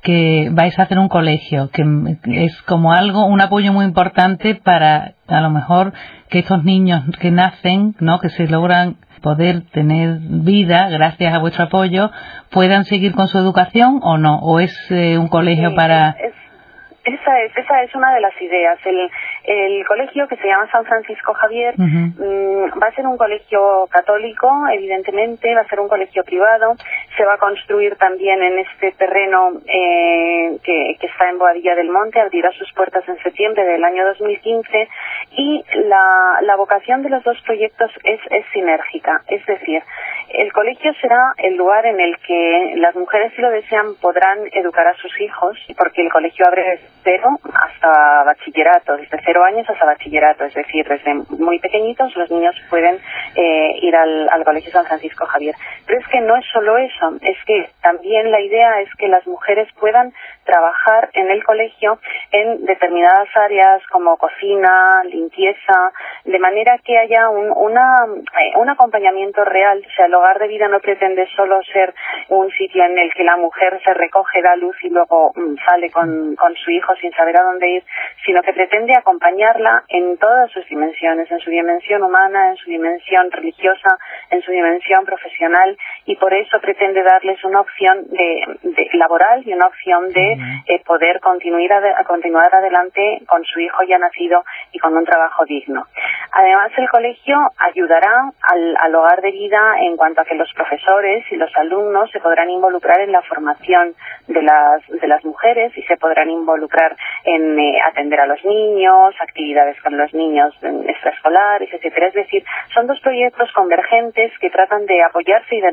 que 0.03 0.51
vais 0.53 0.79
a 0.79 0.83
hacer 0.83 0.99
un 0.99 1.09
colegio, 1.09 1.71
que 1.71 1.85
es 2.25 2.63
como 2.63 2.93
algo, 2.93 3.27
un 3.27 3.41
apoyo 3.41 3.73
muy 3.73 3.85
importante 3.85 4.55
para 4.55 5.15
a 5.27 5.41
lo 5.41 5.51
mejor 5.51 5.93
que 6.29 6.41
estos 6.41 6.65
niños 6.65 7.03
que 7.19 7.31
nacen, 7.31 7.95
¿no? 8.01 8.21
que 8.21 8.29
se 8.31 8.47
logran 8.47 8.97
poder 9.23 9.63
tener 9.73 10.19
vida 10.21 10.89
gracias 10.89 11.35
a 11.35 11.39
vuestro 11.39 11.65
apoyo, 11.65 12.11
puedan 12.51 12.85
seguir 12.85 13.13
con 13.13 13.29
su 13.29 13.39
educación 13.39 14.01
o 14.03 14.19
no, 14.19 14.39
o 14.39 14.61
es 14.61 14.73
eh, 14.91 15.19
un 15.19 15.29
colegio 15.29 15.75
para... 15.75 16.17
Esa 17.07 17.41
es, 17.41 17.57
esa 17.57 17.83
es 17.85 17.95
una 17.95 18.13
de 18.13 18.21
las 18.21 18.35
ideas. 18.43 18.79
El, 18.85 19.09
el 19.45 19.87
colegio 19.87 20.27
que 20.27 20.35
se 20.37 20.49
llama 20.49 20.69
San 20.73 20.85
Francisco 20.85 21.35
Javier 21.35 21.75
mm, 21.77 22.83
va 22.83 22.89
a 22.89 22.95
ser 22.97 23.07
un 23.07 23.17
colegio 23.17 23.87
católico, 23.93 24.51
evidentemente, 24.73 25.55
va 25.55 25.61
a 25.61 25.69
ser 25.69 25.79
un 25.79 25.89
colegio 25.89 26.25
privado. 26.25 26.75
Se 27.17 27.25
va 27.25 27.35
a 27.35 27.39
construir 27.39 27.95
también 27.95 28.43
en 28.43 28.59
este 28.59 28.91
terreno 28.93 29.53
eh, 29.69 30.59
que, 30.65 30.97
que, 30.99 31.07
está 31.07 31.31
en 31.31 31.39
Boadilla 31.39 31.77
del 31.77 31.91
Monte, 31.91 32.21
abrirá 32.21 32.51
sus 32.59 32.73
puertas 32.73 33.09
en 33.09 33.23
septiembre 33.23 33.65
del 33.65 33.85
año 33.85 34.05
2015 34.07 34.89
y 35.37 35.65
la, 35.85 36.41
la 36.43 36.57
vocación 36.57 37.03
de 37.03 37.11
los 37.11 37.23
dos 37.23 37.41
proyectos 37.43 37.93
es, 38.03 38.21
es 38.31 38.45
sinérgica. 38.53 39.23
Es 39.29 39.47
decir, 39.47 39.81
el 40.31 40.53
colegio 40.53 40.93
será 41.01 41.35
el 41.39 41.57
lugar 41.57 41.87
en 41.87 42.01
el 42.01 42.19
que 42.19 42.75
las 42.79 42.97
mujeres, 42.97 43.33
si 43.37 43.43
lo 43.43 43.51
desean, 43.51 43.95
podrán 44.01 44.41
educar 44.53 44.89
a 44.89 44.95
sus 44.95 45.21
hijos, 45.21 45.57
porque 45.79 46.03
el 46.03 46.11
colegio 46.11 46.47
abre 46.49 46.81
cero 47.05 47.39
hasta 47.55 48.25
bachillerato, 48.25 48.97
desde 48.97 49.21
cero 49.25 49.45
años 49.45 49.69
hasta 49.69 49.87
bachillerato, 49.87 50.45
es 50.45 50.55
decir, 50.55 50.87
desde 50.89 51.15
muy 51.39 51.59
pequeñitos 51.59 52.15
los 52.17 52.31
niños 52.31 52.55
pueden 52.69 52.99
eh, 53.37 53.79
ir 53.83 53.95
al, 53.95 54.29
al 54.29 54.45
Colegio 54.45 54.73
San 54.73 54.87
Francisco 54.87 55.27
Javier. 55.27 55.55
Pero 55.87 56.01
es 56.01 56.07
que 56.09 56.21
no 56.21 56.37
es 56.37 56.45
solo 56.53 56.79
eso, 56.79 57.17
es 57.21 57.37
que 57.47 57.71
también 57.83 58.31
la 58.31 58.41
idea 58.41 58.81
es 58.81 58.89
que 58.99 59.09
las 59.09 59.27
mujeres 59.27 59.69
puedan 59.79 60.13
trabajar 60.47 61.11
en 61.13 61.31
el 61.31 61.45
colegio 61.45 61.99
en 62.33 62.65
determinadas 62.65 63.29
áreas 63.35 63.83
como 63.89 64.17
cocina, 64.17 65.03
limpieza, 65.05 65.93
de 66.25 66.39
manera 66.39 66.79
que 66.79 66.97
haya 66.97 67.29
un, 67.29 67.51
una, 67.51 68.07
eh, 68.41 68.53
un 68.57 68.71
acompañamiento 68.71 69.45
real. 69.45 69.85
O 69.87 69.91
sea, 69.95 70.07
el 70.07 70.15
hogar 70.15 70.39
de 70.39 70.49
vida 70.49 70.69
no 70.69 70.81
pretende 70.81 71.29
solo 71.37 71.61
ser 71.65 71.95
un 72.29 72.51
sitio 72.51 72.85
en 72.85 72.99
el 72.99 73.13
que 73.13 73.25
la 73.25 73.37
mujer 73.37 73.81
se 73.85 73.93
recoge, 73.93 74.41
da 74.41 74.57
luz 74.57 74.77
y 74.83 74.89
luego 74.89 75.33
mm, 75.35 75.57
sale 75.67 75.91
con, 75.91 76.37
con 76.37 76.55
su 76.55 76.71
hijo, 76.71 76.95
sin 77.01 77.13
saber 77.13 77.37
a 77.37 77.43
dónde 77.43 77.69
ir, 77.69 77.85
sino 78.25 78.43
que 78.43 78.53
pretende 78.53 78.95
acompañarla 78.95 79.85
en 79.89 80.17
todas 80.17 80.51
sus 80.53 80.67
dimensiones, 80.69 81.31
en 81.31 81.41
su 81.41 81.51
dimensión 81.51 82.03
humana, 82.03 82.51
en 82.51 82.57
su 82.57 82.71
dimensión 82.71 83.31
religiosa, 83.31 83.99
en 84.31 84.41
su 84.43 84.53
dimensión 84.53 85.05
profesional 85.05 85.77
y 86.05 86.17
por 86.17 86.33
eso 86.33 86.59
pretende 86.61 87.03
darles 87.03 87.43
una 87.45 87.61
opción 87.61 88.05
de, 88.09 88.91
laboral 88.95 89.43
y 89.45 89.53
una 89.53 89.67
opción 89.67 90.13
de 90.13 90.36
eh, 90.67 90.83
poder 90.85 91.21
continuar, 91.21 91.83
continuar 92.07 92.55
adelante 92.55 93.23
con 93.27 93.45
su 93.45 93.61
hijo 93.61 93.83
ya 93.89 93.99
nacido 93.99 94.45
y 94.73 94.79
con 94.79 94.97
un 94.97 95.05
trabajo 95.05 95.45
digno. 95.45 95.85
Además, 96.33 96.71
el 96.77 96.89
colegio 96.89 97.37
ayudará 97.59 98.31
al, 98.43 98.77
al 98.81 98.95
hogar 98.95 99.21
de 99.23 99.31
vida 99.31 99.77
en 99.81 99.97
cuanto 99.97 100.21
a 100.21 100.25
que 100.25 100.35
los 100.35 100.53
profesores 100.55 101.25
y 101.31 101.37
los 101.37 101.55
alumnos 101.57 102.11
se 102.11 102.21
podrán 102.21 102.51
involucrar 102.51 103.01
en 103.01 103.13
la 103.13 103.23
formación 103.23 103.95
de 104.29 104.43
las, 104.43 104.87
de 104.87 105.07
las 105.07 105.25
mujeres 105.25 105.77
y 105.77 105.83
se 105.83 105.97
podrán 105.97 106.31
involucrar 106.31 106.97
en 107.25 107.59
eh, 107.59 107.81
atender 107.87 108.21
a 108.21 108.27
los 108.27 108.45
niños, 108.45 109.15
actividades 109.21 109.81
con 109.83 109.97
los 109.97 110.13
niños 110.15 110.55
extraescolares, 110.63 111.73
etcétera. 111.73 112.09
Es 112.09 112.15
decir, 112.15 112.45
son 112.75 112.87
dos 112.87 113.01
proyectos 113.01 113.51
convergentes 113.53 114.33
que 114.39 114.51
tratan 114.51 114.87
de 114.87 115.03
apoyarse 115.03 115.55
y 115.55 115.61
de 115.61 115.73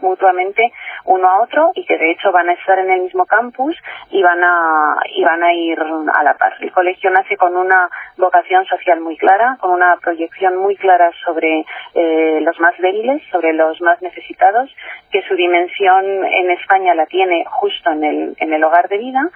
mutuamente 0.00 0.72
uno 1.04 1.28
a 1.28 1.42
otro 1.42 1.70
y 1.74 1.84
que 1.84 1.96
de 1.96 2.10
hecho 2.10 2.32
van 2.32 2.48
a 2.48 2.52
estar 2.52 2.78
en 2.78 2.90
el 2.90 3.02
mismo 3.02 3.26
campus 3.26 3.76
y 4.10 4.22
van 4.22 4.42
a 4.42 4.96
y 5.14 5.24
van 5.24 5.42
a 5.42 5.52
ir 5.52 5.78
a 5.80 6.22
la 6.22 6.34
par. 6.34 6.54
El 6.60 6.72
colegio 6.72 7.10
nace 7.10 7.36
con 7.36 7.56
una 7.56 7.88
vocación 8.16 8.64
social 8.66 9.00
muy 9.00 9.16
clara, 9.16 9.56
con 9.60 9.70
una 9.70 9.96
proyección 9.96 10.56
muy 10.56 10.76
clara 10.76 11.10
sobre 11.24 11.64
eh, 11.94 12.40
los 12.42 12.58
más 12.60 12.76
débiles, 12.78 13.22
sobre 13.30 13.52
los 13.52 13.80
más 13.80 14.00
necesitados, 14.02 14.74
que 15.10 15.22
su 15.22 15.34
dimensión 15.34 16.24
en 16.24 16.50
España 16.50 16.94
la 16.94 17.06
tiene 17.06 17.44
justo 17.46 17.90
en 17.90 18.04
el 18.04 18.36
en 18.38 18.52
el 18.52 18.64
hogar 18.64 18.88
de 18.88 18.98
vida, 18.98 19.28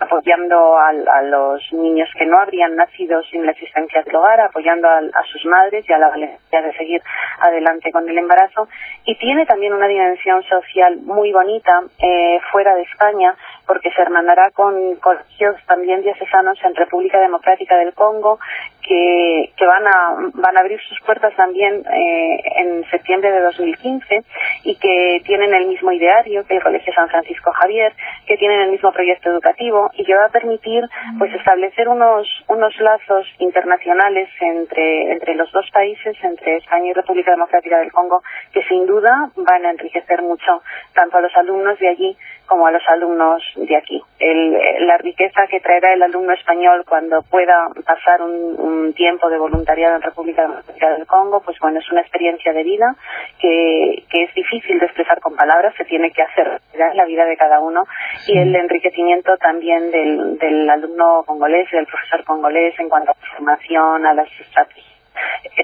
apoyando 0.00 0.78
a, 0.78 0.92
los 1.22 1.72
niños 1.72 2.08
que 2.16 2.26
no 2.26 2.38
habrían 2.38 2.76
nacido 2.76 3.22
sin 3.24 3.44
la 3.44 3.52
existencia 3.52 4.02
del 4.02 4.14
hogar, 4.16 4.40
apoyando 4.40 4.88
a, 4.88 5.00
sus 5.32 5.44
madres 5.46 5.84
y 5.88 5.92
a 5.92 5.98
la 5.98 6.08
valentía 6.08 6.62
de 6.62 6.72
seguir 6.74 7.02
adelante 7.40 7.90
con 7.90 8.08
el 8.08 8.16
embarazo 8.18 8.68
y 9.04 9.16
tiene 9.16 9.46
también 9.46 9.72
una 9.72 9.83
dimensión 9.88 10.42
social 10.44 10.98
muy 11.02 11.32
bonita 11.32 11.82
eh, 11.98 12.38
fuera 12.52 12.74
de 12.74 12.82
España 12.82 13.34
porque 13.66 13.90
se 13.90 14.02
hermanará 14.02 14.50
con 14.50 14.96
colegios 14.96 15.56
también 15.66 16.02
diocesanos 16.02 16.58
en 16.62 16.74
República 16.74 17.18
Democrática 17.20 17.76
del 17.76 17.94
Congo 17.94 18.38
que, 18.86 19.33
que 19.56 19.66
van, 19.66 19.86
a, 19.86 20.14
van 20.34 20.56
a 20.56 20.60
abrir 20.60 20.80
sus 20.80 21.00
puertas 21.00 21.34
también 21.36 21.84
eh, 21.86 22.42
en 22.56 22.84
septiembre 22.90 23.30
de 23.30 23.40
2015 23.40 24.24
y 24.64 24.76
que 24.76 25.22
tienen 25.24 25.54
el 25.54 25.66
mismo 25.66 25.92
ideario 25.92 26.44
que 26.46 26.56
el 26.56 26.62
Colegio 26.62 26.92
San 26.92 27.08
Francisco 27.08 27.52
Javier, 27.52 27.92
que 28.26 28.36
tienen 28.36 28.60
el 28.62 28.70
mismo 28.70 28.92
proyecto 28.92 29.30
educativo 29.30 29.90
y 29.94 30.04
que 30.04 30.14
va 30.14 30.26
a 30.26 30.30
permitir 30.30 30.84
pues 31.18 31.32
establecer 31.34 31.88
unos, 31.88 32.26
unos 32.48 32.78
lazos 32.80 33.26
internacionales 33.38 34.28
entre, 34.40 35.12
entre 35.12 35.34
los 35.34 35.50
dos 35.52 35.70
países, 35.72 36.16
entre 36.22 36.56
España 36.56 36.90
y 36.90 36.92
República 36.92 37.30
Democrática 37.30 37.78
del 37.78 37.92
Congo, 37.92 38.22
que 38.52 38.62
sin 38.64 38.86
duda 38.86 39.30
van 39.36 39.64
a 39.66 39.70
enriquecer 39.70 40.22
mucho 40.22 40.62
tanto 40.94 41.18
a 41.18 41.20
los 41.20 41.34
alumnos 41.36 41.78
de 41.78 41.88
allí 41.88 42.16
como 42.46 42.66
a 42.66 42.70
los 42.70 42.82
alumnos 42.88 43.42
de 43.56 43.76
aquí. 43.76 44.02
El, 44.18 44.52
la 44.86 44.98
riqueza 44.98 45.46
que 45.48 45.60
traerá 45.60 45.92
el 45.94 46.02
alumno 46.02 46.32
español 46.32 46.84
cuando 46.88 47.22
pueda 47.22 47.68
pasar 47.84 48.22
un, 48.22 48.92
tiempo 48.94 49.28
de 49.28 49.38
voluntariado 49.38 49.96
en 49.96 50.02
República 50.02 50.42
Democrática 50.42 50.90
del 50.90 51.06
Congo, 51.06 51.40
pues 51.40 51.58
bueno, 51.58 51.80
es 51.80 51.90
una 51.90 52.02
experiencia 52.02 52.52
de 52.52 52.62
vida 52.62 52.94
que, 53.40 54.04
que 54.08 54.24
es 54.24 54.34
difícil 54.34 54.78
de 54.78 54.86
expresar 54.86 55.20
con 55.20 55.34
palabras, 55.34 55.74
se 55.76 55.84
tiene 55.84 56.12
que 56.12 56.22
hacer 56.22 56.60
en 56.74 56.96
la 56.96 57.04
vida 57.04 57.24
de 57.24 57.36
cada 57.36 57.60
uno 57.60 57.84
y 58.28 58.38
el 58.38 58.54
enriquecimiento 58.54 59.36
también 59.38 59.90
del, 59.90 60.38
del 60.38 60.70
alumno 60.70 61.24
congolés 61.26 61.66
y 61.72 61.76
del 61.76 61.86
profesor 61.86 62.24
congolés 62.24 62.78
en 62.78 62.88
cuanto 62.88 63.12
a 63.12 63.14
formación, 63.14 64.06
a 64.06 64.14
las 64.14 64.28
estrategias 64.40 64.94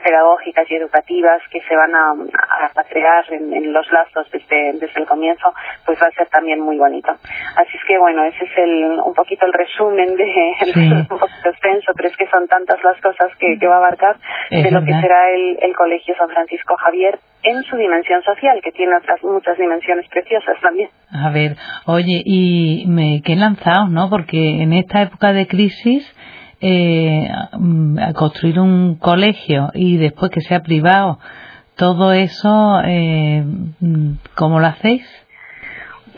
pedagógicas 0.03 0.71
y 0.71 0.77
educativas 0.77 1.43
que 1.51 1.61
se 1.63 1.77
van 1.77 1.95
a, 1.95 2.13
a 2.75 2.85
crear 2.85 3.25
en, 3.31 3.73
los 3.73 3.91
lazos 3.93 4.31
desde, 4.33 4.73
desde 4.75 5.01
el 5.01 5.07
comienzo, 5.07 5.53
pues 5.85 5.99
va 6.01 6.07
a 6.07 6.11
ser 6.13 6.29
también 6.29 6.61
muy 6.61 6.79
bonito. 6.79 7.11
Así 7.11 7.77
es 7.77 7.85
que 7.87 7.99
bueno, 7.99 8.25
ese 8.25 8.45
es 8.45 8.51
el, 8.57 9.01
un 9.05 9.15
poquito 9.15 9.47
el 9.47 9.53
resumen 9.53 10.17
de, 10.17 10.53
un 11.11 11.19
poquito 11.19 11.49
extenso, 11.51 11.93
pero 11.95 12.09
es 12.09 12.17
que 12.17 12.27
son 12.29 12.47
tantas 12.49 12.83
las 12.83 13.01
cosas 13.01 13.31
que, 13.39 13.59
va 13.67 13.75
a 13.75 13.79
abarcar 13.79 14.17
de 14.51 14.71
lo 14.71 14.85
que 14.85 14.93
será 15.01 15.31
el, 15.31 15.59
el 15.61 15.77
Colegio 15.77 16.15
San 16.17 16.29
Francisco 16.29 16.77
Javier 16.77 17.19
en 17.43 17.63
su 17.65 17.77
dimensión 17.77 18.23
social, 18.23 18.61
que 18.63 18.73
tiene 18.73 18.97
otras 18.97 19.23
muchas 19.23 19.57
dimensiones 19.59 20.07
preciosas 20.09 20.57
también. 20.61 20.91
A 21.13 21.31
ver, 21.31 21.57
oye, 21.87 22.23
y 22.25 22.85
me 22.89 23.23
qué 23.25 23.37
lanzado, 23.37 23.89
¿no? 23.89 24.11
Porque 24.11 24.63
en 24.63 24.73
esta 24.73 25.03
época 25.03 25.33
de 25.33 25.47
crisis 25.47 26.05
eh, 26.61 27.29
construir 28.15 28.59
un 28.61 28.97
colegio 28.99 29.71
y 29.75 29.97
después 29.97 30.31
que 30.31 30.41
sea 30.41 30.61
privado, 30.61 31.19
todo 31.77 32.13
eso, 32.13 32.81
eh, 32.85 33.43
¿cómo 34.35 34.61
lo 34.61 34.67
hacéis? 34.67 35.03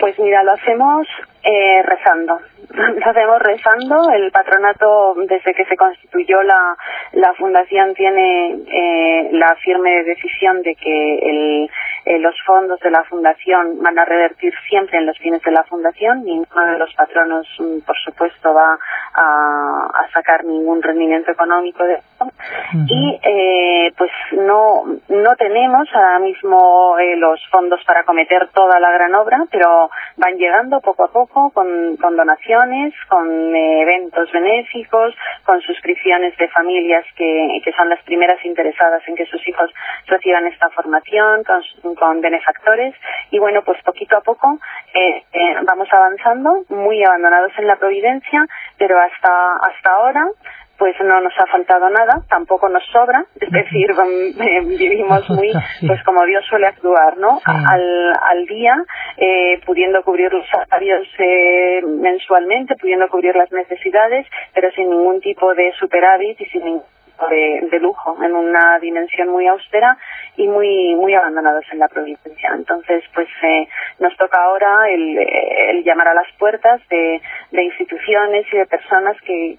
Pues 0.01 0.19
mira, 0.19 0.43
lo 0.43 0.53
hacemos 0.53 1.07
eh, 1.45 1.83
rezando. 1.83 2.41
Lo 2.73 3.11
hacemos 3.11 3.43
rezando. 3.43 4.11
El 4.13 4.31
patronato, 4.31 5.15
desde 5.29 5.53
que 5.55 5.65
se 5.67 5.77
constituyó 5.77 6.43
la, 6.43 6.77
la 7.13 7.35
fundación, 7.35 7.95
tiene 7.95 8.57
eh, 8.67 9.29
la 9.33 9.55
firme 9.57 10.05
decisión 10.05 10.63
de 10.63 10.75
que 10.75 11.19
el, 11.19 11.71
eh, 12.05 12.19
los 12.19 12.35
fondos 12.45 12.81
de 12.81 12.91
la 12.91 13.05
fundación 13.05 13.83
van 13.83 13.99
a 13.99 14.05
revertir 14.05 14.53
siempre 14.69 14.99
en 14.99 15.07
los 15.07 15.19
fines 15.19 15.43
de 15.43 15.51
la 15.51 15.65
fundación. 15.65 16.25
Ninguno 16.25 16.67
de 16.67 16.79
los 16.79 16.93
patronos, 16.95 17.47
mm, 17.59 17.81
por 17.87 17.97
supuesto, 17.99 18.55
va 18.55 18.79
a, 19.15 19.91
a 19.95 20.09
sacar 20.13 20.45
ningún 20.45 20.83
rendimiento 20.83 21.31
económico 21.31 21.85
de 21.85 21.95
esto. 21.95 22.27
Y 22.89 23.21
eh, 23.23 23.93
pues 23.97 24.11
no, 24.33 24.85
no 25.09 25.37
tenemos 25.37 25.89
ahora 25.95 26.19
mismo 26.19 26.99
eh, 26.99 27.17
los 27.17 27.41
fondos 27.51 27.81
para 27.85 28.05
cometer 28.05 28.49
toda 28.49 28.81
la 28.81 28.91
gran 28.91 29.15
obra, 29.15 29.45
pero 29.51 29.91
van 30.17 30.37
llegando 30.37 30.81
poco 30.81 31.05
a 31.05 31.13
poco 31.13 31.51
con, 31.51 31.97
donaciones, 31.97 32.95
con 33.09 33.55
eh, 33.55 33.83
eventos 33.83 34.31
benéficos, 34.33 35.15
con 35.45 35.61
suscripciones 35.61 36.37
de 36.37 36.49
familias 36.49 37.05
que, 37.17 37.61
que, 37.65 37.73
son 37.73 37.89
las 37.89 38.03
primeras 38.05 38.43
interesadas 38.45 39.03
en 39.07 39.17
que 39.17 39.27
sus 39.27 39.47
hijos 39.47 39.71
reciban 40.07 40.47
esta 40.47 40.71
formación, 40.71 41.45
con, 41.45 41.92
con 41.95 42.21
benefactores. 42.21 42.95
Y 43.31 43.39
bueno, 43.39 43.63
pues 43.65 43.83
poquito 43.83 44.17
a 44.17 44.21
poco 44.21 44.59
eh, 44.95 45.25
eh, 45.33 45.57
vamos 45.65 45.89
avanzando, 45.93 46.65
muy 46.69 47.03
abandonados 47.05 47.53
en 47.59 47.67
la 47.67 47.77
providencia, 47.77 48.47
pero 48.79 48.99
hasta, 49.01 49.57
hasta 49.57 49.91
ahora 49.91 50.27
pues 50.83 50.97
no 51.05 51.21
nos 51.21 51.33
ha 51.39 51.47
faltado 51.47 51.89
nada, 51.91 52.23
tampoco 52.29 52.69
nos 52.69 52.83
sobra, 52.87 53.25
es 53.41 53.51
decir, 53.53 53.87
eh, 54.41 54.61
vivimos 54.65 55.31
muy, 55.31 55.53
pues 55.87 56.03
como 56.03 56.27
Dios 56.27 56.45
suele 56.49 56.67
actuar, 56.67 57.19
¿no? 57.19 57.41
Al, 57.45 58.13
al 58.21 58.47
día, 58.47 58.75
eh, 59.17 59.61
pudiendo 59.65 60.03
cubrir 60.03 60.33
los 60.33 60.45
salarios 60.49 61.07
eh, 61.19 61.83
mensualmente, 61.87 62.75
pudiendo 62.75 63.09
cubrir 63.09 63.37
las 63.37 63.53
necesidades, 63.53 64.27
pero 64.55 64.73
sin 64.73 64.91
ningún 64.91 65.21
tipo 65.21 65.55
de 65.55 65.73
superávit 65.79 66.41
y 66.41 66.47
sin 66.47 66.65
ningún 66.65 66.83
de, 67.29 67.79
lujo 67.81 68.17
en 68.23 68.35
una 68.35 68.79
dimensión 68.79 69.29
muy 69.29 69.47
austera 69.47 69.97
y 70.37 70.47
muy 70.47 70.95
muy 70.95 71.15
abandonados 71.15 71.65
en 71.73 71.79
la 71.79 71.89
provincia. 71.89 72.51
Entonces, 72.55 73.03
pues 73.15 73.29
eh, 73.43 73.69
nos 73.99 74.17
toca 74.17 74.39
ahora 74.43 74.89
el, 74.89 75.19
el, 75.19 75.85
llamar 75.85 76.09
a 76.09 76.15
las 76.15 76.31
puertas 76.39 76.81
de, 76.89 77.21
de 77.51 77.65
instituciones 77.65 78.47
y 78.53 78.57
de 78.57 78.67
personas 78.67 79.17
que, 79.23 79.59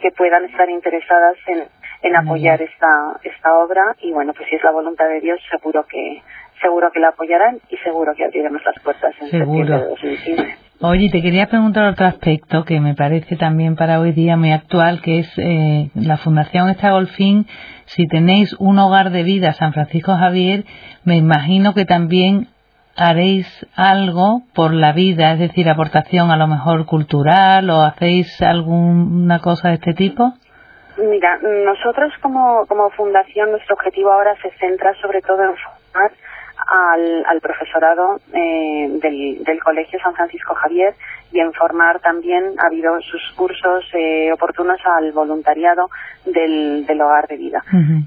que 0.00 0.10
puedan 0.12 0.44
estar 0.44 0.68
interesadas 0.70 1.36
en, 1.46 1.64
en 2.02 2.16
apoyar 2.16 2.60
esta, 2.60 3.18
esta 3.22 3.54
obra 3.54 3.96
y 4.00 4.12
bueno, 4.12 4.32
pues 4.34 4.48
si 4.48 4.56
es 4.56 4.62
la 4.62 4.70
voluntad 4.70 5.08
de 5.08 5.20
Dios, 5.20 5.40
seguro 5.50 5.84
que 5.86 6.22
seguro 6.60 6.90
que 6.92 7.00
la 7.00 7.08
apoyarán 7.08 7.58
y 7.68 7.76
seguro 7.78 8.14
que 8.14 8.24
abriremos 8.24 8.64
las 8.64 8.78
puertas 8.82 9.14
en 9.20 9.30
septiembre 9.30 9.78
de 9.78 9.86
2015. 9.86 10.63
Oye, 10.80 11.08
te 11.08 11.22
quería 11.22 11.46
preguntar 11.46 11.84
otro 11.84 12.06
aspecto 12.06 12.64
que 12.64 12.80
me 12.80 12.94
parece 12.94 13.36
también 13.36 13.76
para 13.76 14.00
hoy 14.00 14.10
día 14.10 14.36
muy 14.36 14.50
actual, 14.50 15.00
que 15.02 15.20
es 15.20 15.32
eh, 15.38 15.90
la 15.94 16.16
Fundación 16.16 16.68
Esta 16.68 16.90
Golfín. 16.90 17.46
Si 17.86 18.08
tenéis 18.08 18.54
un 18.58 18.78
hogar 18.80 19.10
de 19.10 19.22
vida 19.22 19.52
San 19.52 19.72
Francisco 19.72 20.16
Javier, 20.16 20.64
me 21.04 21.16
imagino 21.16 21.74
que 21.74 21.84
también 21.84 22.48
haréis 22.96 23.46
algo 23.76 24.42
por 24.52 24.72
la 24.72 24.92
vida, 24.92 25.32
es 25.32 25.38
decir, 25.38 25.68
aportación 25.68 26.32
a 26.32 26.36
lo 26.36 26.48
mejor 26.48 26.86
cultural 26.86 27.70
o 27.70 27.82
hacéis 27.82 28.42
alguna 28.42 29.38
cosa 29.38 29.68
de 29.68 29.74
este 29.74 29.94
tipo? 29.94 30.34
Mira, 30.98 31.38
nosotros 31.64 32.12
como, 32.20 32.66
como 32.66 32.90
fundación, 32.90 33.52
nuestro 33.52 33.76
objetivo 33.76 34.12
ahora 34.12 34.34
se 34.42 34.50
centra 34.58 34.92
sobre 35.00 35.22
todo 35.22 35.42
en 35.42 35.54
formar 35.56 36.10
al, 36.66 37.24
al 37.26 37.40
profesorado 37.40 38.20
eh, 38.32 38.88
del, 39.00 39.44
del 39.44 39.62
Colegio 39.62 39.98
San 40.00 40.14
Francisco 40.14 40.54
Javier 40.54 40.94
y 41.32 41.40
en 41.40 41.52
formar 41.52 41.98
también 42.00 42.54
ha 42.58 42.66
habido 42.68 43.00
sus 43.00 43.32
cursos 43.36 43.84
eh, 43.92 44.30
oportunos 44.32 44.78
al 44.84 45.10
voluntariado 45.12 45.90
del, 46.24 46.86
del 46.86 47.00
hogar 47.00 47.26
de 47.26 47.36
vida. 47.36 47.62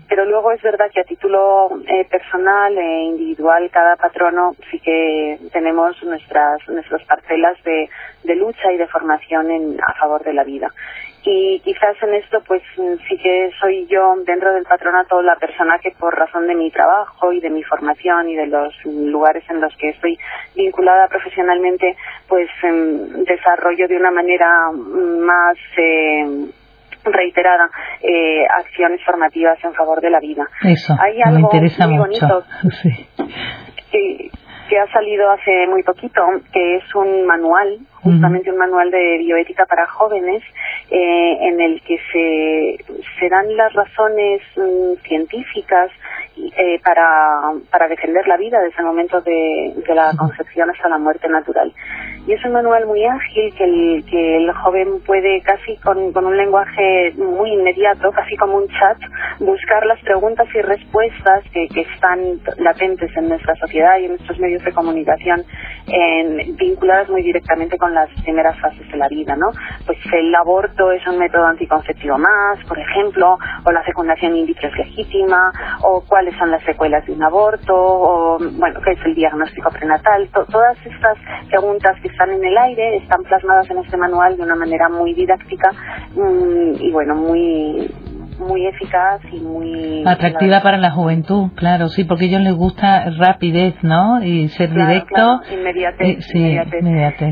Pero 0.07 0.25
luego 0.25 0.51
es 0.53 0.61
verdad 0.61 0.89
que 0.93 1.01
a 1.01 1.03
título 1.03 1.69
eh, 1.87 2.05
personal 2.09 2.77
e 2.77 3.03
individual 3.03 3.69
cada 3.69 3.97
patrono 3.97 4.55
sí 4.71 4.79
que 4.79 5.39
tenemos 5.51 6.01
nuestras 6.03 6.67
nuestras 6.69 7.03
parcelas 7.03 7.61
de, 7.63 7.89
de 8.23 8.35
lucha 8.35 8.71
y 8.71 8.77
de 8.77 8.87
formación 8.87 9.51
en, 9.51 9.77
a 9.85 9.93
favor 9.99 10.23
de 10.23 10.33
la 10.33 10.43
vida 10.43 10.71
y 11.23 11.59
quizás 11.59 11.95
en 12.01 12.13
esto 12.15 12.41
pues 12.47 12.61
sí 12.75 13.17
que 13.17 13.49
soy 13.59 13.85
yo 13.87 14.15
dentro 14.25 14.53
del 14.53 14.63
patronato 14.63 15.21
la 15.21 15.35
persona 15.35 15.77
que 15.79 15.91
por 15.91 16.15
razón 16.17 16.47
de 16.47 16.55
mi 16.55 16.71
trabajo 16.71 17.31
y 17.33 17.39
de 17.39 17.49
mi 17.49 17.63
formación 17.63 18.29
y 18.29 18.35
de 18.35 18.47
los 18.47 18.73
lugares 18.85 19.43
en 19.49 19.59
los 19.59 19.75
que 19.77 19.89
estoy 19.89 20.17
vinculada 20.55 21.07
profesionalmente 21.07 21.95
pues 22.27 22.49
em, 22.63 23.23
desarrollo 23.25 23.87
de 23.87 23.97
una 23.97 24.11
manera 24.11 24.71
más 24.71 25.57
eh, 25.77 26.47
reiterada 27.03 27.69
eh, 28.01 28.45
acciones 28.47 29.03
formativas 29.03 29.57
en 29.63 29.73
favor 29.73 30.01
de 30.01 30.09
la 30.09 30.19
vida. 30.19 30.47
Eso, 30.63 30.93
Hay 30.99 31.21
algo 31.21 31.39
me 31.39 31.57
interesa 31.57 31.87
muy 31.87 31.97
mucho. 31.97 32.27
bonito 32.27 32.43
sí 33.91 34.31
que 34.67 34.77
ha 34.79 34.87
salido 34.91 35.29
hace 35.31 35.67
muy 35.67 35.83
poquito, 35.83 36.21
que 36.51 36.75
es 36.77 36.95
un 36.95 37.25
manual, 37.25 37.79
justamente 38.11 38.51
un 38.51 38.57
manual 38.57 38.91
de 38.91 39.17
bioética 39.19 39.65
para 39.65 39.87
jóvenes, 39.87 40.43
eh, 40.89 41.37
en 41.41 41.61
el 41.61 41.81
que 41.81 41.97
se, 42.11 42.93
se 43.19 43.29
dan 43.29 43.55
las 43.55 43.73
razones 43.73 44.41
mm, 44.55 45.01
científicas 45.07 45.91
eh, 46.37 46.79
para, 46.83 47.53
para 47.71 47.87
defender 47.87 48.27
la 48.27 48.37
vida 48.37 48.59
desde 48.61 48.79
el 48.79 48.85
momento 48.85 49.21
de, 49.21 49.73
de 49.87 49.95
la 49.95 50.11
concepción 50.17 50.69
hasta 50.69 50.87
la 50.89 50.97
muerte 50.97 51.27
natural. 51.27 51.73
Y 52.27 52.33
es 52.33 52.43
un 52.45 52.51
manual 52.51 52.85
muy 52.85 53.05
ágil 53.05 53.53
que 53.55 53.63
el, 53.63 54.05
que 54.05 54.37
el 54.37 54.51
joven 54.51 55.01
puede 55.05 55.41
casi 55.41 55.77
con, 55.77 56.11
con 56.13 56.25
un 56.25 56.35
lenguaje 56.35 57.13
muy 57.15 57.53
inmediato, 57.53 58.11
casi 58.11 58.35
como 58.35 58.57
un 58.57 58.67
chat, 58.67 58.97
buscar 59.39 59.85
las 59.85 59.99
preguntas 60.01 60.47
y 60.53 60.61
respuestas 60.61 61.43
que, 61.53 61.67
que 61.69 61.81
están 61.81 62.39
latentes 62.57 63.15
en 63.15 63.29
nuestra 63.29 63.55
sociedad 63.55 63.97
y 63.99 64.05
en 64.05 64.11
nuestros 64.11 64.39
medios 64.39 64.63
de 64.63 64.73
comunicación 64.73 65.43
en, 65.87 66.55
vinculadas 66.57 67.09
muy 67.09 67.23
directamente 67.23 67.77
con 67.77 67.93
las 68.05 68.21
primeras 68.21 68.59
fases 68.59 68.87
de 68.89 68.97
la 68.97 69.07
vida, 69.07 69.35
¿no? 69.35 69.51
Pues 69.85 69.97
el 70.13 70.33
aborto 70.35 70.91
es 70.91 71.05
un 71.07 71.17
método 71.17 71.45
anticonceptivo 71.45 72.17
más, 72.17 72.59
por 72.67 72.77
ejemplo, 72.79 73.37
o 73.63 73.71
la 73.71 73.83
fecundación 73.83 74.35
in 74.35 74.45
vitro 74.45 74.67
es 74.69 74.77
legítima, 74.77 75.51
o 75.81 76.03
cuáles 76.07 76.35
son 76.37 76.51
las 76.51 76.63
secuelas 76.63 77.05
de 77.05 77.13
un 77.13 77.23
aborto, 77.23 77.73
o, 77.75 78.37
bueno, 78.39 78.79
qué 78.81 78.91
es 78.91 79.05
el 79.05 79.15
diagnóstico 79.15 79.69
prenatal. 79.71 80.29
todas 80.29 80.77
estas 80.85 81.17
preguntas 81.49 81.99
que 82.01 82.09
están 82.09 82.31
en 82.31 82.43
el 82.43 82.57
aire 82.57 82.97
están 82.97 83.23
plasmadas 83.23 83.69
en 83.69 83.79
este 83.79 83.97
manual 83.97 84.37
de 84.37 84.43
una 84.43 84.55
manera 84.55 84.89
muy 84.89 85.13
didáctica 85.13 85.71
mm, 86.15 86.75
y, 86.79 86.91
bueno, 86.91 87.15
muy 87.15 87.89
muy 88.39 88.67
eficaz 88.67 89.21
y 89.31 89.39
muy 89.39 90.03
atractiva 90.05 90.61
para 90.61 90.77
la 90.77 90.91
juventud, 90.91 91.51
claro, 91.55 91.87
sí, 91.89 92.03
porque 92.03 92.25
a 92.25 92.27
ellos 92.27 92.41
les 92.41 92.53
gusta 92.53 93.09
rapidez, 93.17 93.75
¿no? 93.83 94.23
Y 94.23 94.49
ser 94.49 94.69
directo. 94.69 95.41
inmediatez, 95.51 96.25
sí, 96.25 96.57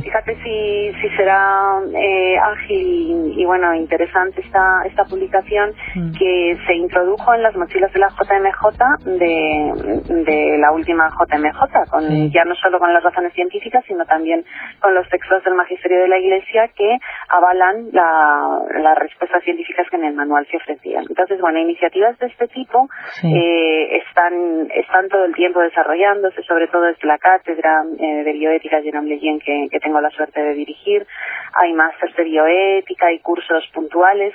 Fíjate 0.01 0.35
si, 0.43 0.91
si 1.01 1.15
será 1.15 1.79
eh, 1.93 2.37
ágil 2.37 3.33
y, 3.37 3.45
bueno, 3.45 3.73
interesante 3.73 4.41
esta, 4.41 4.81
esta 4.85 5.03
publicación 5.05 5.73
mm. 5.95 6.11
que 6.17 6.57
se 6.65 6.75
introdujo 6.75 7.33
en 7.33 7.43
las 7.43 7.55
mochilas 7.55 7.91
de 7.93 7.99
la 7.99 8.09
JMJ 8.09 9.05
de, 9.19 10.23
de 10.25 10.57
la 10.57 10.71
última 10.71 11.09
JMJ, 11.09 11.89
con, 11.89 12.31
ya 12.31 12.43
no 12.45 12.55
solo 12.55 12.79
con 12.79 12.93
las 12.93 13.03
razones 13.03 13.33
científicas, 13.33 13.83
sino 13.87 14.05
también 14.05 14.43
con 14.79 14.93
los 14.93 15.07
textos 15.09 15.43
del 15.43 15.55
Magisterio 15.55 15.99
de 16.01 16.07
la 16.07 16.17
Iglesia 16.17 16.69
que 16.75 16.97
avalan 17.29 17.89
la, 17.91 18.59
las 18.81 18.97
respuestas 18.97 19.43
científicas 19.43 19.87
que 19.89 19.97
en 19.97 20.05
el 20.05 20.13
manual 20.13 20.47
se 20.49 20.57
ofrecía. 20.57 20.94
Entonces, 21.07 21.39
bueno, 21.39 21.59
iniciativas 21.59 22.17
de 22.19 22.27
este 22.27 22.47
tipo 22.47 22.87
eh, 23.23 23.97
están, 23.97 24.69
están 24.73 25.09
todo 25.09 25.25
el 25.25 25.35
tiempo 25.35 25.59
desarrollándose, 25.59 26.41
sobre 26.43 26.67
todo 26.67 26.83
desde 26.83 27.07
la 27.07 27.17
cátedra 27.17 27.83
eh, 27.99 28.23
de 28.23 28.33
bioética 28.33 28.81
Jerome 28.81 29.09
Leyen 29.09 29.39
que, 29.39 29.67
que 29.71 29.79
tengo 29.79 30.01
la 30.01 30.09
suerte 30.09 30.41
de 30.41 30.53
dirigir. 30.53 31.05
Hay 31.53 31.73
másteres 31.73 32.15
de 32.15 32.23
bioética 32.23 33.11
y 33.11 33.19
cursos 33.19 33.63
puntuales. 33.73 34.33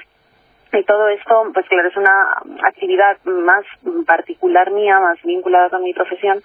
Y 0.73 0.85
todo 0.85 1.09
esto, 1.09 1.51
pues 1.53 1.67
claro, 1.67 1.89
es 1.89 1.97
una 1.97 2.13
actividad 2.69 3.17
más 3.25 3.65
particular 4.07 4.71
mía, 4.71 5.01
más 5.01 5.21
vinculada 5.25 5.69
con 5.69 5.83
mi 5.83 5.93
profesión, 5.93 6.41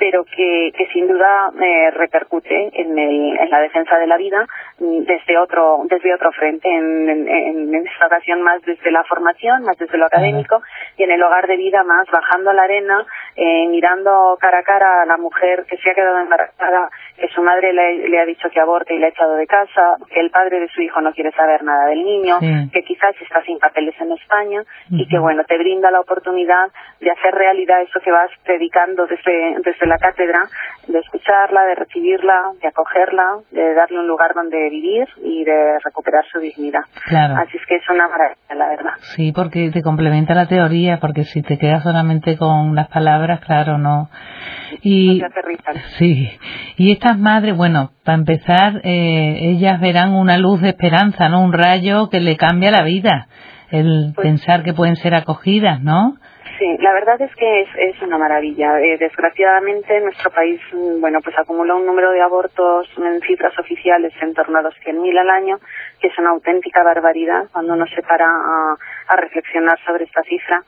pero 0.00 0.24
que, 0.24 0.72
que 0.74 0.86
sin 0.94 1.06
duda 1.06 1.52
eh, 1.60 1.90
repercute 1.90 2.70
en, 2.72 2.98
el, 2.98 3.36
en 3.38 3.50
la 3.50 3.60
defensa 3.60 3.98
de 3.98 4.06
la 4.06 4.16
vida 4.16 4.46
mm, 4.78 5.00
desde 5.02 5.36
otro 5.36 5.82
desde 5.90 6.14
otro 6.14 6.32
frente 6.32 6.68
en, 6.68 7.28
en, 7.28 7.74
esta 7.86 8.06
ocasión 8.06 8.40
más 8.40 8.62
desde 8.62 8.90
la 8.90 9.04
formación 9.04 9.62
más 9.62 9.76
desde 9.76 9.98
lo 9.98 10.06
académico 10.06 10.62
y 10.96 11.02
en 11.02 11.10
el 11.10 11.22
hogar 11.22 11.46
de 11.46 11.56
vida 11.58 11.84
más 11.84 12.06
bajando 12.10 12.50
la 12.54 12.62
arena 12.62 13.04
eh, 13.36 13.66
mirando 13.68 14.38
cara 14.40 14.60
a 14.60 14.62
cara 14.62 15.02
a 15.02 15.06
la 15.06 15.18
mujer 15.18 15.66
que 15.68 15.76
se 15.76 15.90
ha 15.90 15.94
quedado 15.94 16.18
embarazada 16.18 16.88
que 17.18 17.28
su 17.28 17.42
madre 17.42 17.74
le, 17.74 18.18
ha 18.18 18.24
dicho 18.24 18.48
que 18.48 18.58
aborte 18.58 18.94
y 18.94 18.98
le 18.98 19.06
ha 19.06 19.10
echado 19.10 19.34
de 19.34 19.46
casa 19.46 19.96
que 20.08 20.20
el 20.20 20.30
padre 20.30 20.60
de 20.60 20.68
su 20.68 20.80
hijo 20.80 21.02
no 21.02 21.12
quiere 21.12 21.30
saber 21.32 21.62
nada 21.62 21.86
del 21.88 22.02
niño 22.02 22.38
que 22.72 22.82
quizás 22.84 23.14
está 23.20 23.42
sin 23.42 23.58
papeles 23.58 23.94
en 24.00 24.12
España 24.12 24.62
y 24.90 25.06
que 25.06 25.18
bueno 25.18 25.44
te 25.44 25.58
brinda 25.58 25.90
la 25.90 26.00
oportunidad 26.00 26.70
de 27.00 27.10
hacer 27.10 27.34
realidad 27.34 27.82
eso 27.82 28.00
que 28.00 28.10
vas 28.10 28.30
predicando 28.44 29.06
desde 29.06 29.56
desde 29.62 29.89
la 29.90 29.98
cátedra, 29.98 30.48
de 30.86 30.98
escucharla, 30.98 31.64
de 31.64 31.74
recibirla, 31.74 32.52
de 32.62 32.68
acogerla, 32.68 33.24
de 33.50 33.74
darle 33.74 33.98
un 33.98 34.06
lugar 34.06 34.32
donde 34.34 34.70
vivir 34.70 35.06
y 35.22 35.44
de 35.44 35.78
recuperar 35.84 36.24
su 36.30 36.38
dignidad. 36.38 36.80
Claro. 37.06 37.34
Así 37.36 37.56
es 37.56 37.66
que 37.66 37.76
es 37.76 37.88
una 37.90 38.08
maravilla, 38.08 38.54
la 38.54 38.68
verdad. 38.68 38.92
Sí, 39.16 39.32
porque 39.32 39.70
te 39.70 39.82
complementa 39.82 40.34
la 40.34 40.46
teoría, 40.46 40.98
porque 41.00 41.24
si 41.24 41.42
te 41.42 41.58
quedas 41.58 41.82
solamente 41.82 42.36
con 42.36 42.74
las 42.74 42.88
palabras, 42.88 43.40
claro, 43.40 43.78
no. 43.78 44.08
Y, 44.82 45.22
sí, 45.98 46.30
y 46.76 46.92
estas 46.92 47.18
madres, 47.18 47.56
bueno, 47.56 47.90
para 48.04 48.18
empezar, 48.18 48.80
eh, 48.84 49.38
ellas 49.40 49.80
verán 49.80 50.14
una 50.14 50.38
luz 50.38 50.60
de 50.60 50.68
esperanza, 50.68 51.28
¿no? 51.28 51.42
Un 51.42 51.52
rayo 51.52 52.08
que 52.08 52.20
le 52.20 52.36
cambia 52.36 52.70
la 52.70 52.84
vida, 52.84 53.26
el 53.70 54.12
pues 54.14 54.24
pensar 54.24 54.62
que 54.62 54.72
pueden 54.72 54.96
ser 54.96 55.14
acogidas, 55.14 55.80
¿no? 55.82 56.16
Sí, 56.60 56.76
la 56.80 56.92
verdad 56.92 57.18
es 57.22 57.34
que 57.36 57.62
es, 57.62 58.02
una 58.02 58.18
maravilla. 58.18 58.78
Eh, 58.80 58.98
desgraciadamente 58.98 59.98
nuestro 60.02 60.30
país, 60.30 60.60
mm, 60.74 61.00
bueno, 61.00 61.20
pues 61.24 61.34
acumula 61.38 61.74
un 61.74 61.86
número 61.86 62.10
de 62.10 62.20
abortos 62.20 62.86
en 62.98 63.18
cifras 63.22 63.58
oficiales 63.58 64.12
en 64.20 64.34
torno 64.34 64.58
a 64.58 64.62
los 64.62 64.74
100.000 64.84 65.18
al 65.18 65.30
año, 65.30 65.58
que 65.98 66.08
es 66.08 66.18
una 66.18 66.30
auténtica 66.30 66.82
barbaridad 66.82 67.48
cuando 67.50 67.72
uno 67.72 67.86
se 67.86 68.02
para 68.02 68.26
a, 68.26 68.76
a 69.08 69.16
reflexionar 69.16 69.78
sobre 69.86 70.04
esta 70.04 70.22
cifra. 70.24 70.62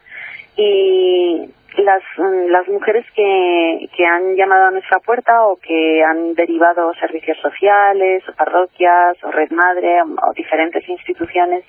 Y 0.57 1.51
las, 1.79 2.03
mm, 2.17 2.51
las 2.51 2.69
mujeres 2.69 3.05
que, 3.15 3.89
que 3.97 4.07
han 4.07 4.35
llamado 4.37 4.67
a 4.67 4.71
nuestra 4.71 4.99
puerta 5.01 5.45
o 5.47 5.57
que 5.57 6.03
han 6.05 6.35
derivado 6.35 6.93
servicios 6.95 7.39
sociales 7.39 8.23
o 8.29 8.33
parroquias 8.35 9.23
o 9.25 9.31
red 9.31 9.51
madre 9.51 10.03
o, 10.03 10.33
diferentes 10.35 10.89
instituciones, 10.89 11.65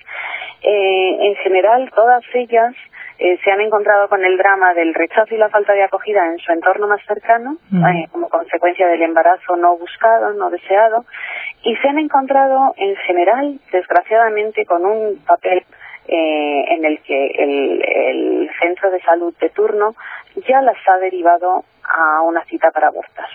eh, 0.62 1.16
en 1.20 1.34
general 1.36 1.90
todas 1.94 2.22
ellas 2.34 2.74
eh, 3.18 3.38
se 3.44 3.50
han 3.50 3.60
encontrado 3.60 4.08
con 4.08 4.24
el 4.24 4.36
drama 4.36 4.74
del 4.74 4.92
rechazo 4.92 5.34
y 5.34 5.38
la 5.38 5.48
falta 5.48 5.72
de 5.72 5.84
acogida 5.84 6.26
en 6.26 6.38
su 6.38 6.50
entorno 6.50 6.88
más 6.88 7.00
cercano, 7.06 7.56
eh, 7.72 8.08
como 8.10 8.28
consecuencia 8.28 8.88
del 8.88 9.02
embarazo 9.02 9.56
no 9.56 9.76
buscado, 9.76 10.32
no 10.32 10.50
deseado, 10.50 11.04
y 11.62 11.76
se 11.76 11.88
han 11.88 11.98
encontrado 11.98 12.74
en 12.76 12.96
general, 12.96 13.60
desgraciadamente, 13.70 14.66
con 14.66 14.84
un 14.84 15.18
papel 15.24 15.64
eh, 16.06 16.64
en 16.68 16.84
el 16.84 17.00
que 17.00 17.26
el, 17.26 18.50
centro 18.60 18.90
de 18.90 19.00
salud 19.00 19.34
de 19.40 19.50
turno 19.50 19.94
ya 20.46 20.62
las 20.62 20.76
ha 20.86 20.98
derivado 20.98 21.64
a 21.82 22.22
una 22.22 22.44
cita 22.44 22.70
para 22.70 22.88
abortar. 22.88 23.26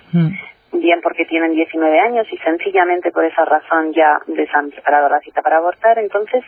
bien 0.71 1.01
porque 1.01 1.25
tienen 1.25 1.53
19 1.53 1.99
años 1.99 2.27
y 2.31 2.37
sencillamente 2.37 3.11
por 3.11 3.25
esa 3.25 3.43
razón 3.43 3.91
ya 3.93 4.19
les 4.27 4.53
han 4.53 4.69
preparado 4.69 5.09
la 5.09 5.19
cita 5.19 5.41
para 5.41 5.57
abortar. 5.57 5.99
Entonces, 5.99 6.43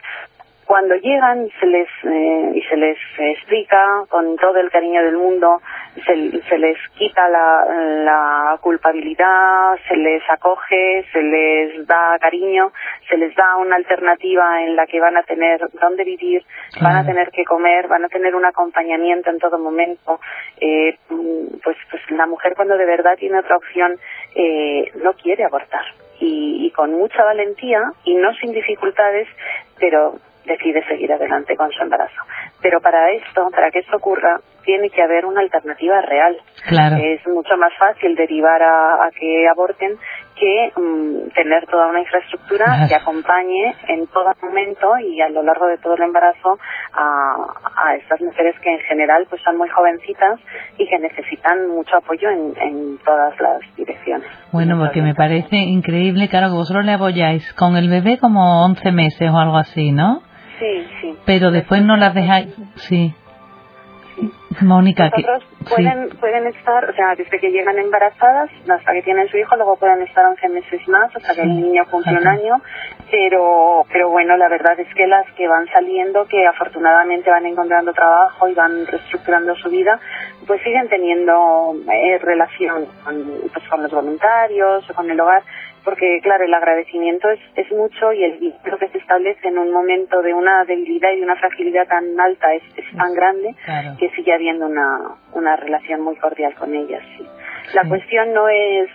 cuando 0.72 0.96
llegan 0.96 1.50
se 1.60 1.66
les 1.66 1.90
eh, 2.06 2.52
y 2.56 2.62
se 2.62 2.78
les 2.78 2.98
explica 3.18 4.06
con 4.08 4.38
todo 4.38 4.56
el 4.56 4.72
cariño 4.72 5.04
del 5.04 5.18
mundo 5.18 5.62
se, 5.96 6.42
se 6.48 6.58
les 6.58 6.78
quita 6.98 7.28
la, 7.28 7.66
la, 8.06 8.58
culpabilidad 8.62 9.76
se 9.90 9.98
les 9.98 10.24
acoge 10.30 11.04
se 11.12 11.22
les 11.22 11.86
da 11.86 12.18
cariño 12.22 12.72
se 13.10 13.18
les 13.18 13.36
da 13.36 13.58
una 13.58 13.76
alternativa 13.76 14.64
en 14.64 14.78
la 14.78 14.88
que 14.88 15.02
van 15.02 15.18
a 15.18 15.24
tener 15.24 15.60
dónde 15.74 16.06
vivir 16.06 16.46
van 16.82 16.96
a 16.96 17.06
tener 17.06 17.32
que 17.32 17.44
comer 17.44 17.90
van 17.90 18.06
a 18.06 18.08
tener 18.08 18.34
un 18.34 18.46
acompañamiento 18.46 19.30
en 19.30 19.40
todo 19.40 19.60
momento. 19.60 20.22
Eh, 20.62 20.98
pues 21.62 21.76
pues 21.90 22.02
la 22.12 22.28
mujer 22.28 22.54
cuando 22.56 22.78
de 22.78 22.86
verdad 22.86 23.18
tiene 23.18 23.40
otra 23.40 23.58
opción 23.58 23.98
eh, 24.36 24.90
no 25.04 25.12
quiere 25.16 25.44
abortar. 25.44 25.84
Y, 26.22 26.66
y 26.66 26.72
con 26.72 26.94
mucha 26.94 27.26
valentía 27.26 27.82
y 28.06 28.14
no 28.14 28.32
sin 28.36 28.54
dificultades 28.54 29.28
pero 29.78 30.20
decide 30.46 30.84
seguir 30.88 31.12
adelante 31.12 31.56
con 31.56 31.72
su 31.72 31.82
embarazo. 31.82 32.22
Pero 32.62 32.80
para 32.82 33.12
esto, 33.12 33.50
para 33.52 33.72
que 33.72 33.80
esto 33.80 33.98
ocurra, 33.98 34.40
tiene 34.64 34.90
que 34.90 35.02
haber 35.02 35.26
una 35.26 35.42
alternativa 35.42 36.02
real. 36.02 36.38
Claro. 36.68 36.98
Es 36.98 37.26
mucho 37.28 37.58
más 37.58 37.74
fácil 37.78 38.16
derivar 38.16 38.62
a, 38.62 39.10
que 39.20 39.48
aborten 39.48 39.98
que 40.36 40.72
mm, 40.76 41.34
tener 41.36 41.66
toda 41.68 41.88
una 41.88 42.00
infraestructura 42.00 42.88
que 42.88 42.96
acompañe 42.96 43.76
en 43.88 44.08
todo 44.08 44.32
momento 44.42 44.98
y 44.98 45.22
a 45.22 45.30
lo 45.30 45.44
largo 45.44 45.68
de 45.68 45.78
todo 45.78 45.96
el 45.96 46.04
embarazo 46.04 46.58
a, 46.94 47.96
estas 47.96 48.22
mujeres 48.22 48.56
que 48.62 48.72
en 48.72 48.80
general 48.80 49.26
pues 49.30 49.42
son 49.44 49.58
muy 49.58 49.70
jovencitas 49.70 50.40
y 50.78 50.88
que 50.88 51.00
necesitan 51.00 51.68
mucho 51.70 51.98
apoyo 51.98 52.30
en, 52.30 52.98
todas 53.04 53.40
las 53.40 53.60
direcciones. 53.76 54.28
Bueno, 54.52 54.78
porque 54.78 55.02
me 55.02 55.16
parece 55.16 55.58
increíble, 55.58 56.30
claro, 56.30 56.48
que 56.48 56.56
vosotros 56.56 56.86
le 56.86 56.94
apoyáis 56.94 57.54
con 57.54 57.76
el 57.78 57.90
bebé 57.90 58.18
como 58.20 58.66
11 58.66 58.92
meses 58.92 59.30
o 59.30 59.38
algo 59.38 59.58
así, 59.58 59.92
¿no? 59.92 60.22
Sí, 60.62 60.88
sí. 61.02 61.16
Pero 61.26 61.50
después 61.50 61.82
no 61.84 61.98
las 61.98 62.14
dejáis, 62.14 62.50
sí. 62.76 63.16
Mónica, 64.60 65.10
Nosotros 65.10 65.44
pueden, 65.70 66.10
pueden 66.20 66.48
estar, 66.48 66.90
o 66.90 66.94
sea, 66.94 67.16
desde 67.16 67.40
que 67.40 67.52
llegan 67.52 67.78
embarazadas 67.80 68.50
hasta 68.68 68.94
que 68.94 69.02
tienen 69.02 69.28
su 69.30 69.38
hijo, 69.38 69.56
luego 69.56 69.78
pueden 69.78 70.02
estar 70.02 70.26
11 70.26 70.50
meses 70.50 70.88
más, 70.88 71.16
hasta 71.16 71.34
que 71.34 71.42
el 71.42 71.56
niño 71.56 71.86
cumple 71.90 72.18
un 72.18 72.28
año, 72.28 72.62
pero, 73.10 73.86
pero 73.92 74.10
bueno, 74.10 74.36
la 74.38 74.50
verdad 74.50 74.80
es 74.80 74.94
que 74.94 75.08
las 75.08 75.26
que 75.34 75.48
van 75.48 75.68
saliendo, 75.68 76.26
que 76.28 76.46
afortunadamente 76.46 77.30
van 77.30 77.46
encontrando 77.46 77.94
trabajo 77.94 78.48
y 78.48 78.54
van 78.54 78.86
reestructurando 78.88 79.56
su 79.56 79.70
vida, 79.70 80.00
pues 80.46 80.62
siguen 80.64 80.90
teniendo 80.90 81.76
eh, 81.92 82.18
relación 82.20 82.86
con, 83.04 83.24
pues, 83.54 83.68
con 83.70 83.84
los 83.84 83.92
voluntarios 83.92 84.90
o 84.90 84.94
con 84.94 85.10
el 85.10 85.20
hogar. 85.20 85.44
Porque 85.84 86.20
claro, 86.22 86.46
el 86.46 86.54
agradecimiento 86.54 87.28
es, 87.30 87.40
es 87.56 87.72
mucho 87.72 88.14
y 88.14 88.24
el 88.24 88.38
vínculo 88.38 88.78
que 88.78 88.90
se 88.90 89.00
establece 89.00 89.48
en 89.48 89.58
un 89.58 89.72
momento 89.72 90.22
de 90.22 90.32
una 90.32 90.64
debilidad 90.66 91.12
y 91.12 91.18
de 91.18 91.24
una 91.24 91.36
fragilidad 91.38 91.88
tan 91.88 92.20
alta 92.20 92.54
es, 92.54 92.62
tan 92.96 93.14
grande 93.16 93.56
que 93.98 94.10
sigue 94.12 94.32
habiendo 94.42 94.66
una, 94.66 95.16
una 95.34 95.56
relación 95.56 96.02
muy 96.02 96.16
cordial 96.18 96.56
con 96.56 96.74
ellas. 96.74 97.04
La 97.76 97.88
cuestión 97.88 98.34
no 98.34 98.50
es 98.50 98.90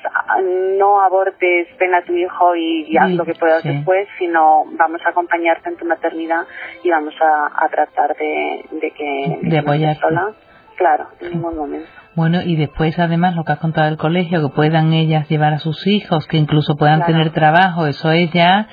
no 0.76 1.00
abortes, 1.00 1.68
ven 1.78 1.94
a 1.94 2.02
tu 2.02 2.12
hijo 2.14 2.56
y, 2.56 2.96
haz 2.98 3.10
lo 3.12 3.24
que 3.24 3.34
puedas 3.34 3.62
después, 3.62 4.08
sino 4.18 4.64
vamos 4.72 5.00
a 5.06 5.10
acompañarte 5.10 5.70
en 5.70 5.76
tu 5.76 5.86
maternidad 5.86 6.42
y 6.82 6.90
vamos 6.90 7.14
a, 7.20 7.68
tratar 7.68 8.16
de, 8.16 8.64
de 8.72 8.90
que 8.90 9.38
de 9.42 9.58
apoyarte. 9.58 10.00
sola. 10.00 10.32
Claro, 10.76 11.06
en 11.20 11.30
ningún 11.30 11.56
momento. 11.56 11.88
Bueno, 12.16 12.42
y 12.42 12.56
después 12.56 12.98
además 12.98 13.34
lo 13.34 13.44
que 13.44 13.52
has 13.52 13.60
contado 13.60 13.86
del 13.86 13.96
colegio, 13.96 14.42
que 14.42 14.54
puedan 14.54 14.92
ellas 14.92 15.26
llevar 15.28 15.54
a 15.54 15.58
sus 15.58 15.86
hijos, 15.86 16.26
que 16.26 16.36
incluso 16.36 16.76
puedan 16.76 17.06
tener 17.06 17.30
trabajo, 17.30 17.86
eso 17.86 18.10
es 18.10 18.30
ya 18.32 18.68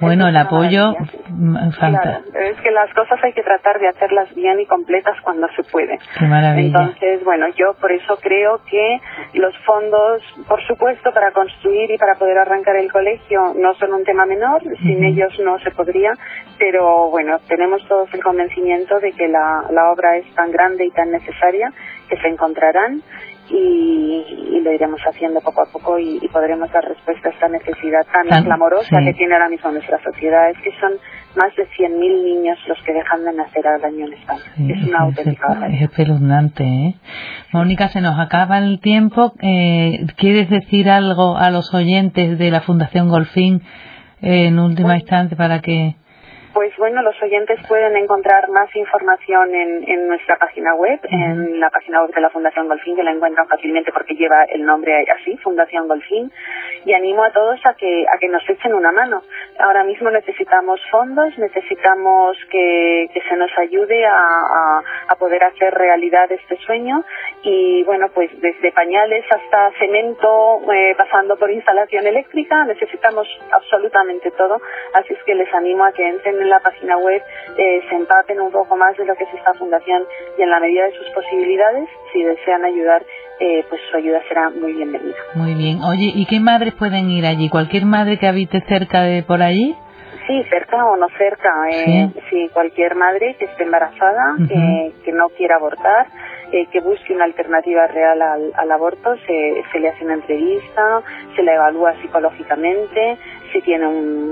bueno, 0.00 0.28
el 0.28 0.36
apoyo, 0.36 0.94
mm, 1.28 1.70
claro, 1.78 2.20
es 2.34 2.60
que 2.60 2.70
las 2.70 2.92
cosas 2.94 3.18
hay 3.22 3.32
que 3.32 3.42
tratar 3.42 3.78
de 3.78 3.88
hacerlas 3.88 4.32
bien 4.34 4.60
y 4.60 4.66
completas 4.66 5.16
cuando 5.22 5.48
se 5.56 5.62
puede. 5.64 5.98
Qué 6.18 6.26
maravilla. 6.26 6.68
Entonces, 6.68 7.24
bueno, 7.24 7.46
yo 7.56 7.74
por 7.80 7.92
eso 7.92 8.16
creo 8.20 8.60
que 8.70 9.00
los 9.34 9.56
fondos, 9.64 10.22
por 10.46 10.62
supuesto, 10.66 11.12
para 11.12 11.32
construir 11.32 11.90
y 11.90 11.98
para 11.98 12.14
poder 12.14 12.38
arrancar 12.38 12.76
el 12.76 12.90
colegio 12.90 13.54
no 13.56 13.74
son 13.74 13.92
un 13.92 14.04
tema 14.04 14.24
menor, 14.26 14.62
sin 14.82 15.04
ellos 15.04 15.32
no 15.44 15.58
se 15.60 15.70
podría, 15.70 16.12
pero 16.58 17.10
bueno, 17.10 17.38
tenemos 17.48 17.86
todos 17.88 18.12
el 18.14 18.22
convencimiento 18.22 19.00
de 19.00 19.12
que 19.12 19.28
la, 19.28 19.64
la 19.70 19.90
obra 19.90 20.16
es 20.16 20.32
tan 20.34 20.50
grande 20.50 20.86
y 20.86 20.90
tan 20.90 21.10
necesaria 21.10 21.72
que 22.08 22.16
se 22.16 22.28
encontrarán 22.28 23.02
y, 23.50 24.60
lo 24.62 24.72
iremos 24.72 25.00
haciendo 25.06 25.40
poco 25.40 25.62
a 25.62 25.72
poco 25.72 25.98
y, 25.98 26.20
podremos 26.32 26.70
dar 26.72 26.84
respuesta 26.84 27.28
a 27.28 27.32
esta 27.32 27.48
necesidad 27.48 28.06
tan, 28.12 28.44
clamorosa 28.44 28.98
que 29.04 29.14
tiene 29.14 29.34
ahora 29.34 29.48
mismo 29.48 29.70
nuestra 29.70 30.02
sociedad. 30.02 30.50
Es 30.50 30.58
que 30.58 30.70
son 30.80 30.92
más 31.36 31.54
de 31.56 31.66
100.000 31.68 32.24
niños 32.24 32.58
los 32.66 32.82
que 32.82 32.92
dejan 32.92 33.24
de 33.24 33.32
nacer 33.32 33.66
al 33.66 33.84
año 33.84 34.06
en 34.06 34.12
España. 34.14 34.42
es 34.56 34.88
una 34.88 34.98
auténtica 35.00 35.68
Es 35.70 35.82
espeluznante, 35.82 36.64
¿eh? 36.64 36.94
Mónica, 37.52 37.88
se 37.88 38.00
nos 38.00 38.18
acaba 38.18 38.58
el 38.58 38.80
tiempo. 38.80 39.32
Eh, 39.40 40.06
¿Quieres 40.16 40.50
decir 40.50 40.90
algo 40.90 41.36
a 41.36 41.50
los 41.50 41.72
oyentes 41.72 42.38
de 42.38 42.50
la 42.50 42.60
Fundación 42.60 43.08
Golfín 43.08 43.62
en 44.20 44.58
última 44.58 44.96
instancia 44.96 45.36
para 45.36 45.60
que... 45.60 45.96
Pues 46.58 46.76
bueno, 46.76 47.02
los 47.02 47.14
oyentes 47.22 47.60
pueden 47.68 47.96
encontrar 47.96 48.48
más 48.48 48.74
información 48.74 49.54
en, 49.54 49.88
en 49.88 50.08
nuestra 50.08 50.36
página 50.38 50.74
web, 50.74 50.98
en 51.08 51.60
la 51.60 51.70
página 51.70 52.02
web 52.02 52.12
de 52.12 52.20
la 52.20 52.30
Fundación 52.30 52.66
Golfín, 52.66 52.96
que 52.96 53.04
la 53.04 53.12
encuentran 53.12 53.46
fácilmente 53.46 53.92
porque 53.92 54.16
lleva 54.16 54.42
el 54.42 54.64
nombre 54.64 55.04
así, 55.08 55.36
Fundación 55.36 55.86
Golfín, 55.86 56.32
y 56.84 56.92
animo 56.92 57.24
a 57.24 57.30
todos 57.30 57.60
a 57.64 57.74
que, 57.74 58.04
a 58.06 58.18
que 58.18 58.28
nos 58.28 58.48
echen 58.48 58.74
una 58.74 58.92
mano. 58.92 59.22
Ahora 59.58 59.84
mismo 59.84 60.10
necesitamos 60.10 60.80
fondos, 60.90 61.36
necesitamos 61.38 62.36
que, 62.50 63.10
que 63.12 63.20
se 63.28 63.36
nos 63.36 63.50
ayude 63.58 64.06
a, 64.06 64.82
a, 65.08 65.14
poder 65.18 65.42
hacer 65.42 65.74
realidad 65.74 66.30
este 66.30 66.56
sueño, 66.58 67.04
y 67.42 67.82
bueno, 67.82 68.06
pues 68.14 68.30
desde 68.40 68.70
pañales 68.70 69.24
hasta 69.30 69.72
cemento, 69.78 70.60
eh, 70.72 70.94
pasando 70.96 71.36
por 71.36 71.50
instalación 71.50 72.06
eléctrica, 72.06 72.64
necesitamos 72.64 73.26
absolutamente 73.50 74.30
todo, 74.30 74.60
así 74.94 75.12
es 75.12 75.22
que 75.24 75.34
les 75.34 75.52
animo 75.54 75.84
a 75.84 75.92
que 75.92 76.06
entren 76.06 76.40
en 76.40 76.48
la 76.48 76.60
página 76.60 76.98
web 76.98 77.20
eh, 77.56 77.82
se 77.88 77.94
empapen 77.96 78.40
un 78.40 78.52
poco 78.52 78.76
más 78.76 78.96
de 78.96 79.04
lo 79.04 79.16
que 79.16 79.24
es 79.24 79.34
esta 79.34 79.54
fundación 79.54 80.06
y 80.36 80.42
en 80.42 80.50
la 80.50 80.60
medida 80.60 80.84
de 80.84 80.92
sus 80.92 81.10
posibilidades, 81.10 81.88
si 82.12 82.22
desean 82.22 82.64
ayudar, 82.64 83.04
eh, 83.40 83.64
pues 83.68 83.80
su 83.90 83.96
ayuda 83.96 84.20
será 84.28 84.50
muy 84.50 84.72
bienvenida. 84.72 85.16
Muy 85.34 85.54
bien. 85.54 85.80
Oye, 85.82 86.12
¿y 86.14 86.26
qué 86.26 86.40
madres 86.40 86.74
pueden 86.74 87.10
ir 87.10 87.26
allí? 87.26 87.48
¿Cualquier 87.48 87.84
madre 87.84 88.18
que 88.18 88.26
habite 88.26 88.60
cerca 88.68 89.02
de 89.02 89.22
por 89.22 89.42
allí? 89.42 89.76
Sí, 90.26 90.44
cerca 90.50 90.84
o 90.84 90.96
no 90.96 91.06
cerca. 91.16 91.50
Eh, 91.70 92.10
¿Sí? 92.30 92.50
cualquier 92.52 92.94
madre 92.94 93.36
que 93.38 93.46
esté 93.46 93.62
embarazada, 93.64 94.36
que 94.48 95.12
no 95.12 95.28
quiera 95.30 95.56
abortar, 95.56 96.06
eh, 96.50 96.66
que 96.72 96.80
busque 96.80 97.12
una 97.12 97.24
alternativa 97.24 97.86
real 97.88 98.22
al, 98.22 98.72
aborto, 98.72 99.14
se, 99.26 99.62
se, 99.70 99.80
le 99.80 99.88
hace 99.88 100.02
una 100.02 100.14
entrevista, 100.14 101.02
se 101.36 101.42
la 101.42 101.54
evalúa 101.54 101.94
psicológicamente, 102.00 103.18
si 103.52 103.60
tiene 103.62 103.86
un 103.86 104.28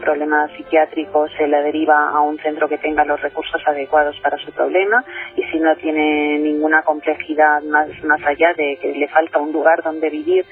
problema 0.00 0.48
psiquiátrico 0.56 1.26
se 1.36 1.46
le 1.46 1.62
deriva 1.62 2.10
a 2.10 2.20
un 2.20 2.38
centro 2.38 2.68
que 2.68 2.78
tenga 2.78 3.04
los 3.04 3.20
recursos 3.20 3.60
adecuados 3.66 4.18
para 4.22 4.36
su 4.38 4.52
problema 4.52 5.04
y 5.36 5.42
si 5.44 5.58
no 5.58 5.74
tiene 5.76 6.38
ninguna 6.38 6.82
complejidad 6.82 7.62
más, 7.62 7.88
más 8.04 8.20
allá 8.24 8.52
de 8.56 8.78
que 8.80 8.92
le 8.92 9.08
falta 9.08 9.38
un 9.38 9.52
lugar 9.52 9.82
donde 9.82 10.10
vivir, 10.10 10.44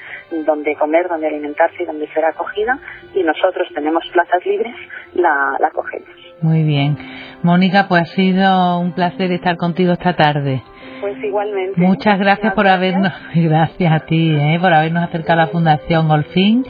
donde 0.47 0.77
comer, 0.77 1.09
donde 1.09 1.27
alimentarse 1.27 1.83
y 1.83 1.87
donde 1.87 2.07
ser 2.09 2.25
acogida 2.25 2.79
y 3.15 3.23
nosotros 3.23 3.69
tenemos 3.75 4.05
plazas 4.13 4.45
libres, 4.45 4.75
la, 5.15 5.57
la 5.59 5.71
cogemos. 5.71 6.09
Muy 6.43 6.63
bien. 6.63 6.97
Mónica, 7.43 7.87
pues 7.89 8.03
ha 8.03 8.15
sido 8.15 8.79
un 8.79 8.95
placer 8.95 9.33
estar 9.33 9.57
contigo 9.57 9.93
esta 9.93 10.15
tarde. 10.15 10.63
Pues 11.01 11.17
igualmente. 11.23 11.81
Muchas 11.81 12.19
gracias 12.19 12.53
por 12.55 12.69
habernos, 12.69 13.13
gracias 13.35 13.93
a 13.93 14.01
ti, 14.07 14.35
¿eh? 14.35 14.59
por 14.61 14.73
habernos 14.73 15.05
acercado 15.05 15.41
a 15.41 15.45
la 15.47 15.51
Fundación 15.51 16.09
Golfín 16.09 16.65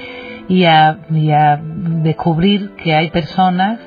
y 0.50 0.64
a, 0.64 0.98
y 1.10 1.30
a 1.30 1.60
descubrir 1.62 2.74
que 2.74 2.92
hay 2.92 3.10
personas 3.10 3.78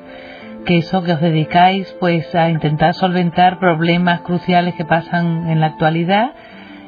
que 0.65 0.78
eso 0.78 1.04
que 1.04 1.12
os 1.12 1.19
dedicáis 1.19 1.93
pues 1.99 2.34
a 2.34 2.49
intentar 2.49 2.93
solventar 2.93 3.60
problemas 3.60 4.21
cruciales 4.21 4.73
que 4.76 4.86
pasan 4.86 5.49
en 5.49 5.60
la 5.60 5.67
actualidad 5.67 6.32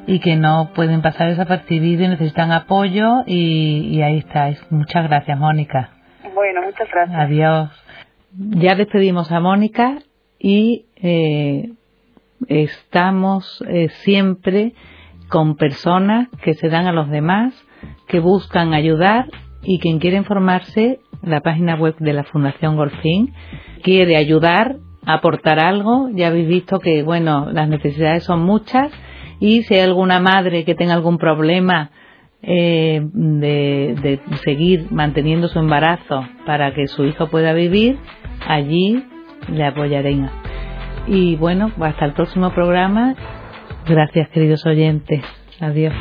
y 0.08 0.20
que 0.20 0.38
no 0.38 0.70
pueden 0.74 1.02
pasar 1.02 1.28
desapercibidos 1.28 2.06
y 2.06 2.08
necesitan 2.08 2.54
apoyo 2.54 3.24
y, 3.28 3.90
y 3.92 4.02
ahí 4.02 4.20
estáis. 4.20 4.66
Muchas 4.72 5.10
gracias, 5.10 5.38
Mónica. 5.38 5.90
Bueno, 6.34 6.62
muchas 6.62 6.90
gracias. 6.90 7.20
Adiós. 7.20 7.70
Ya 8.32 8.76
despedimos 8.76 9.30
a 9.34 9.42
Mónica 9.42 9.98
y 10.40 10.86
eh, 10.96 11.74
estamos 12.48 13.62
eh, 13.68 13.90
siempre 14.04 14.74
con 15.28 15.58
personas 15.58 16.30
que 16.44 16.54
se 16.54 16.70
dan 16.70 16.88
a 16.88 16.94
los 16.94 17.10
demás, 17.10 17.54
que 18.08 18.22
buscan 18.22 18.74
ayudar 18.74 19.26
y 19.66 19.80
quien 19.80 20.00
quiere 20.00 20.18
informarse, 20.18 21.00
la 21.24 21.42
página 21.42 21.76
web 21.76 21.96
de 22.00 22.14
la 22.14 22.24
Fundación 22.24 22.76
Golfín 22.76 23.34
quiere 23.84 24.16
ayudar, 24.16 24.78
aportar 25.06 25.60
algo. 25.60 26.10
Ya 26.14 26.28
habéis 26.28 26.48
visto 26.48 26.80
que, 26.80 27.04
bueno, 27.04 27.52
las 27.52 27.68
necesidades 27.68 28.24
son 28.24 28.42
muchas 28.44 28.92
y 29.40 29.64
si 29.64 29.76
hay 29.76 29.82
alguna 29.82 30.20
madre 30.20 30.66
que 30.66 30.76
tenga 30.76 30.94
algún 30.94 31.18
problema 31.18 31.92
eh, 32.42 33.02
de, 33.12 33.96
de 34.02 34.20
seguir 34.44 34.92
manteniendo 34.92 35.48
su 35.48 35.60
embarazo 35.60 36.26
para 36.46 36.74
que 36.74 36.88
su 36.88 37.04
hijo 37.06 37.28
pueda 37.28 37.54
vivir, 37.54 37.98
allí 38.48 39.04
le 39.52 39.66
apoyaré. 39.66 40.16
Y 41.08 41.36
bueno, 41.36 41.72
hasta 41.80 42.06
el 42.06 42.14
próximo 42.14 42.52
programa. 42.52 43.16
Gracias, 43.88 44.30
queridos 44.30 44.66
oyentes. 44.66 45.24
Adiós. 45.60 45.94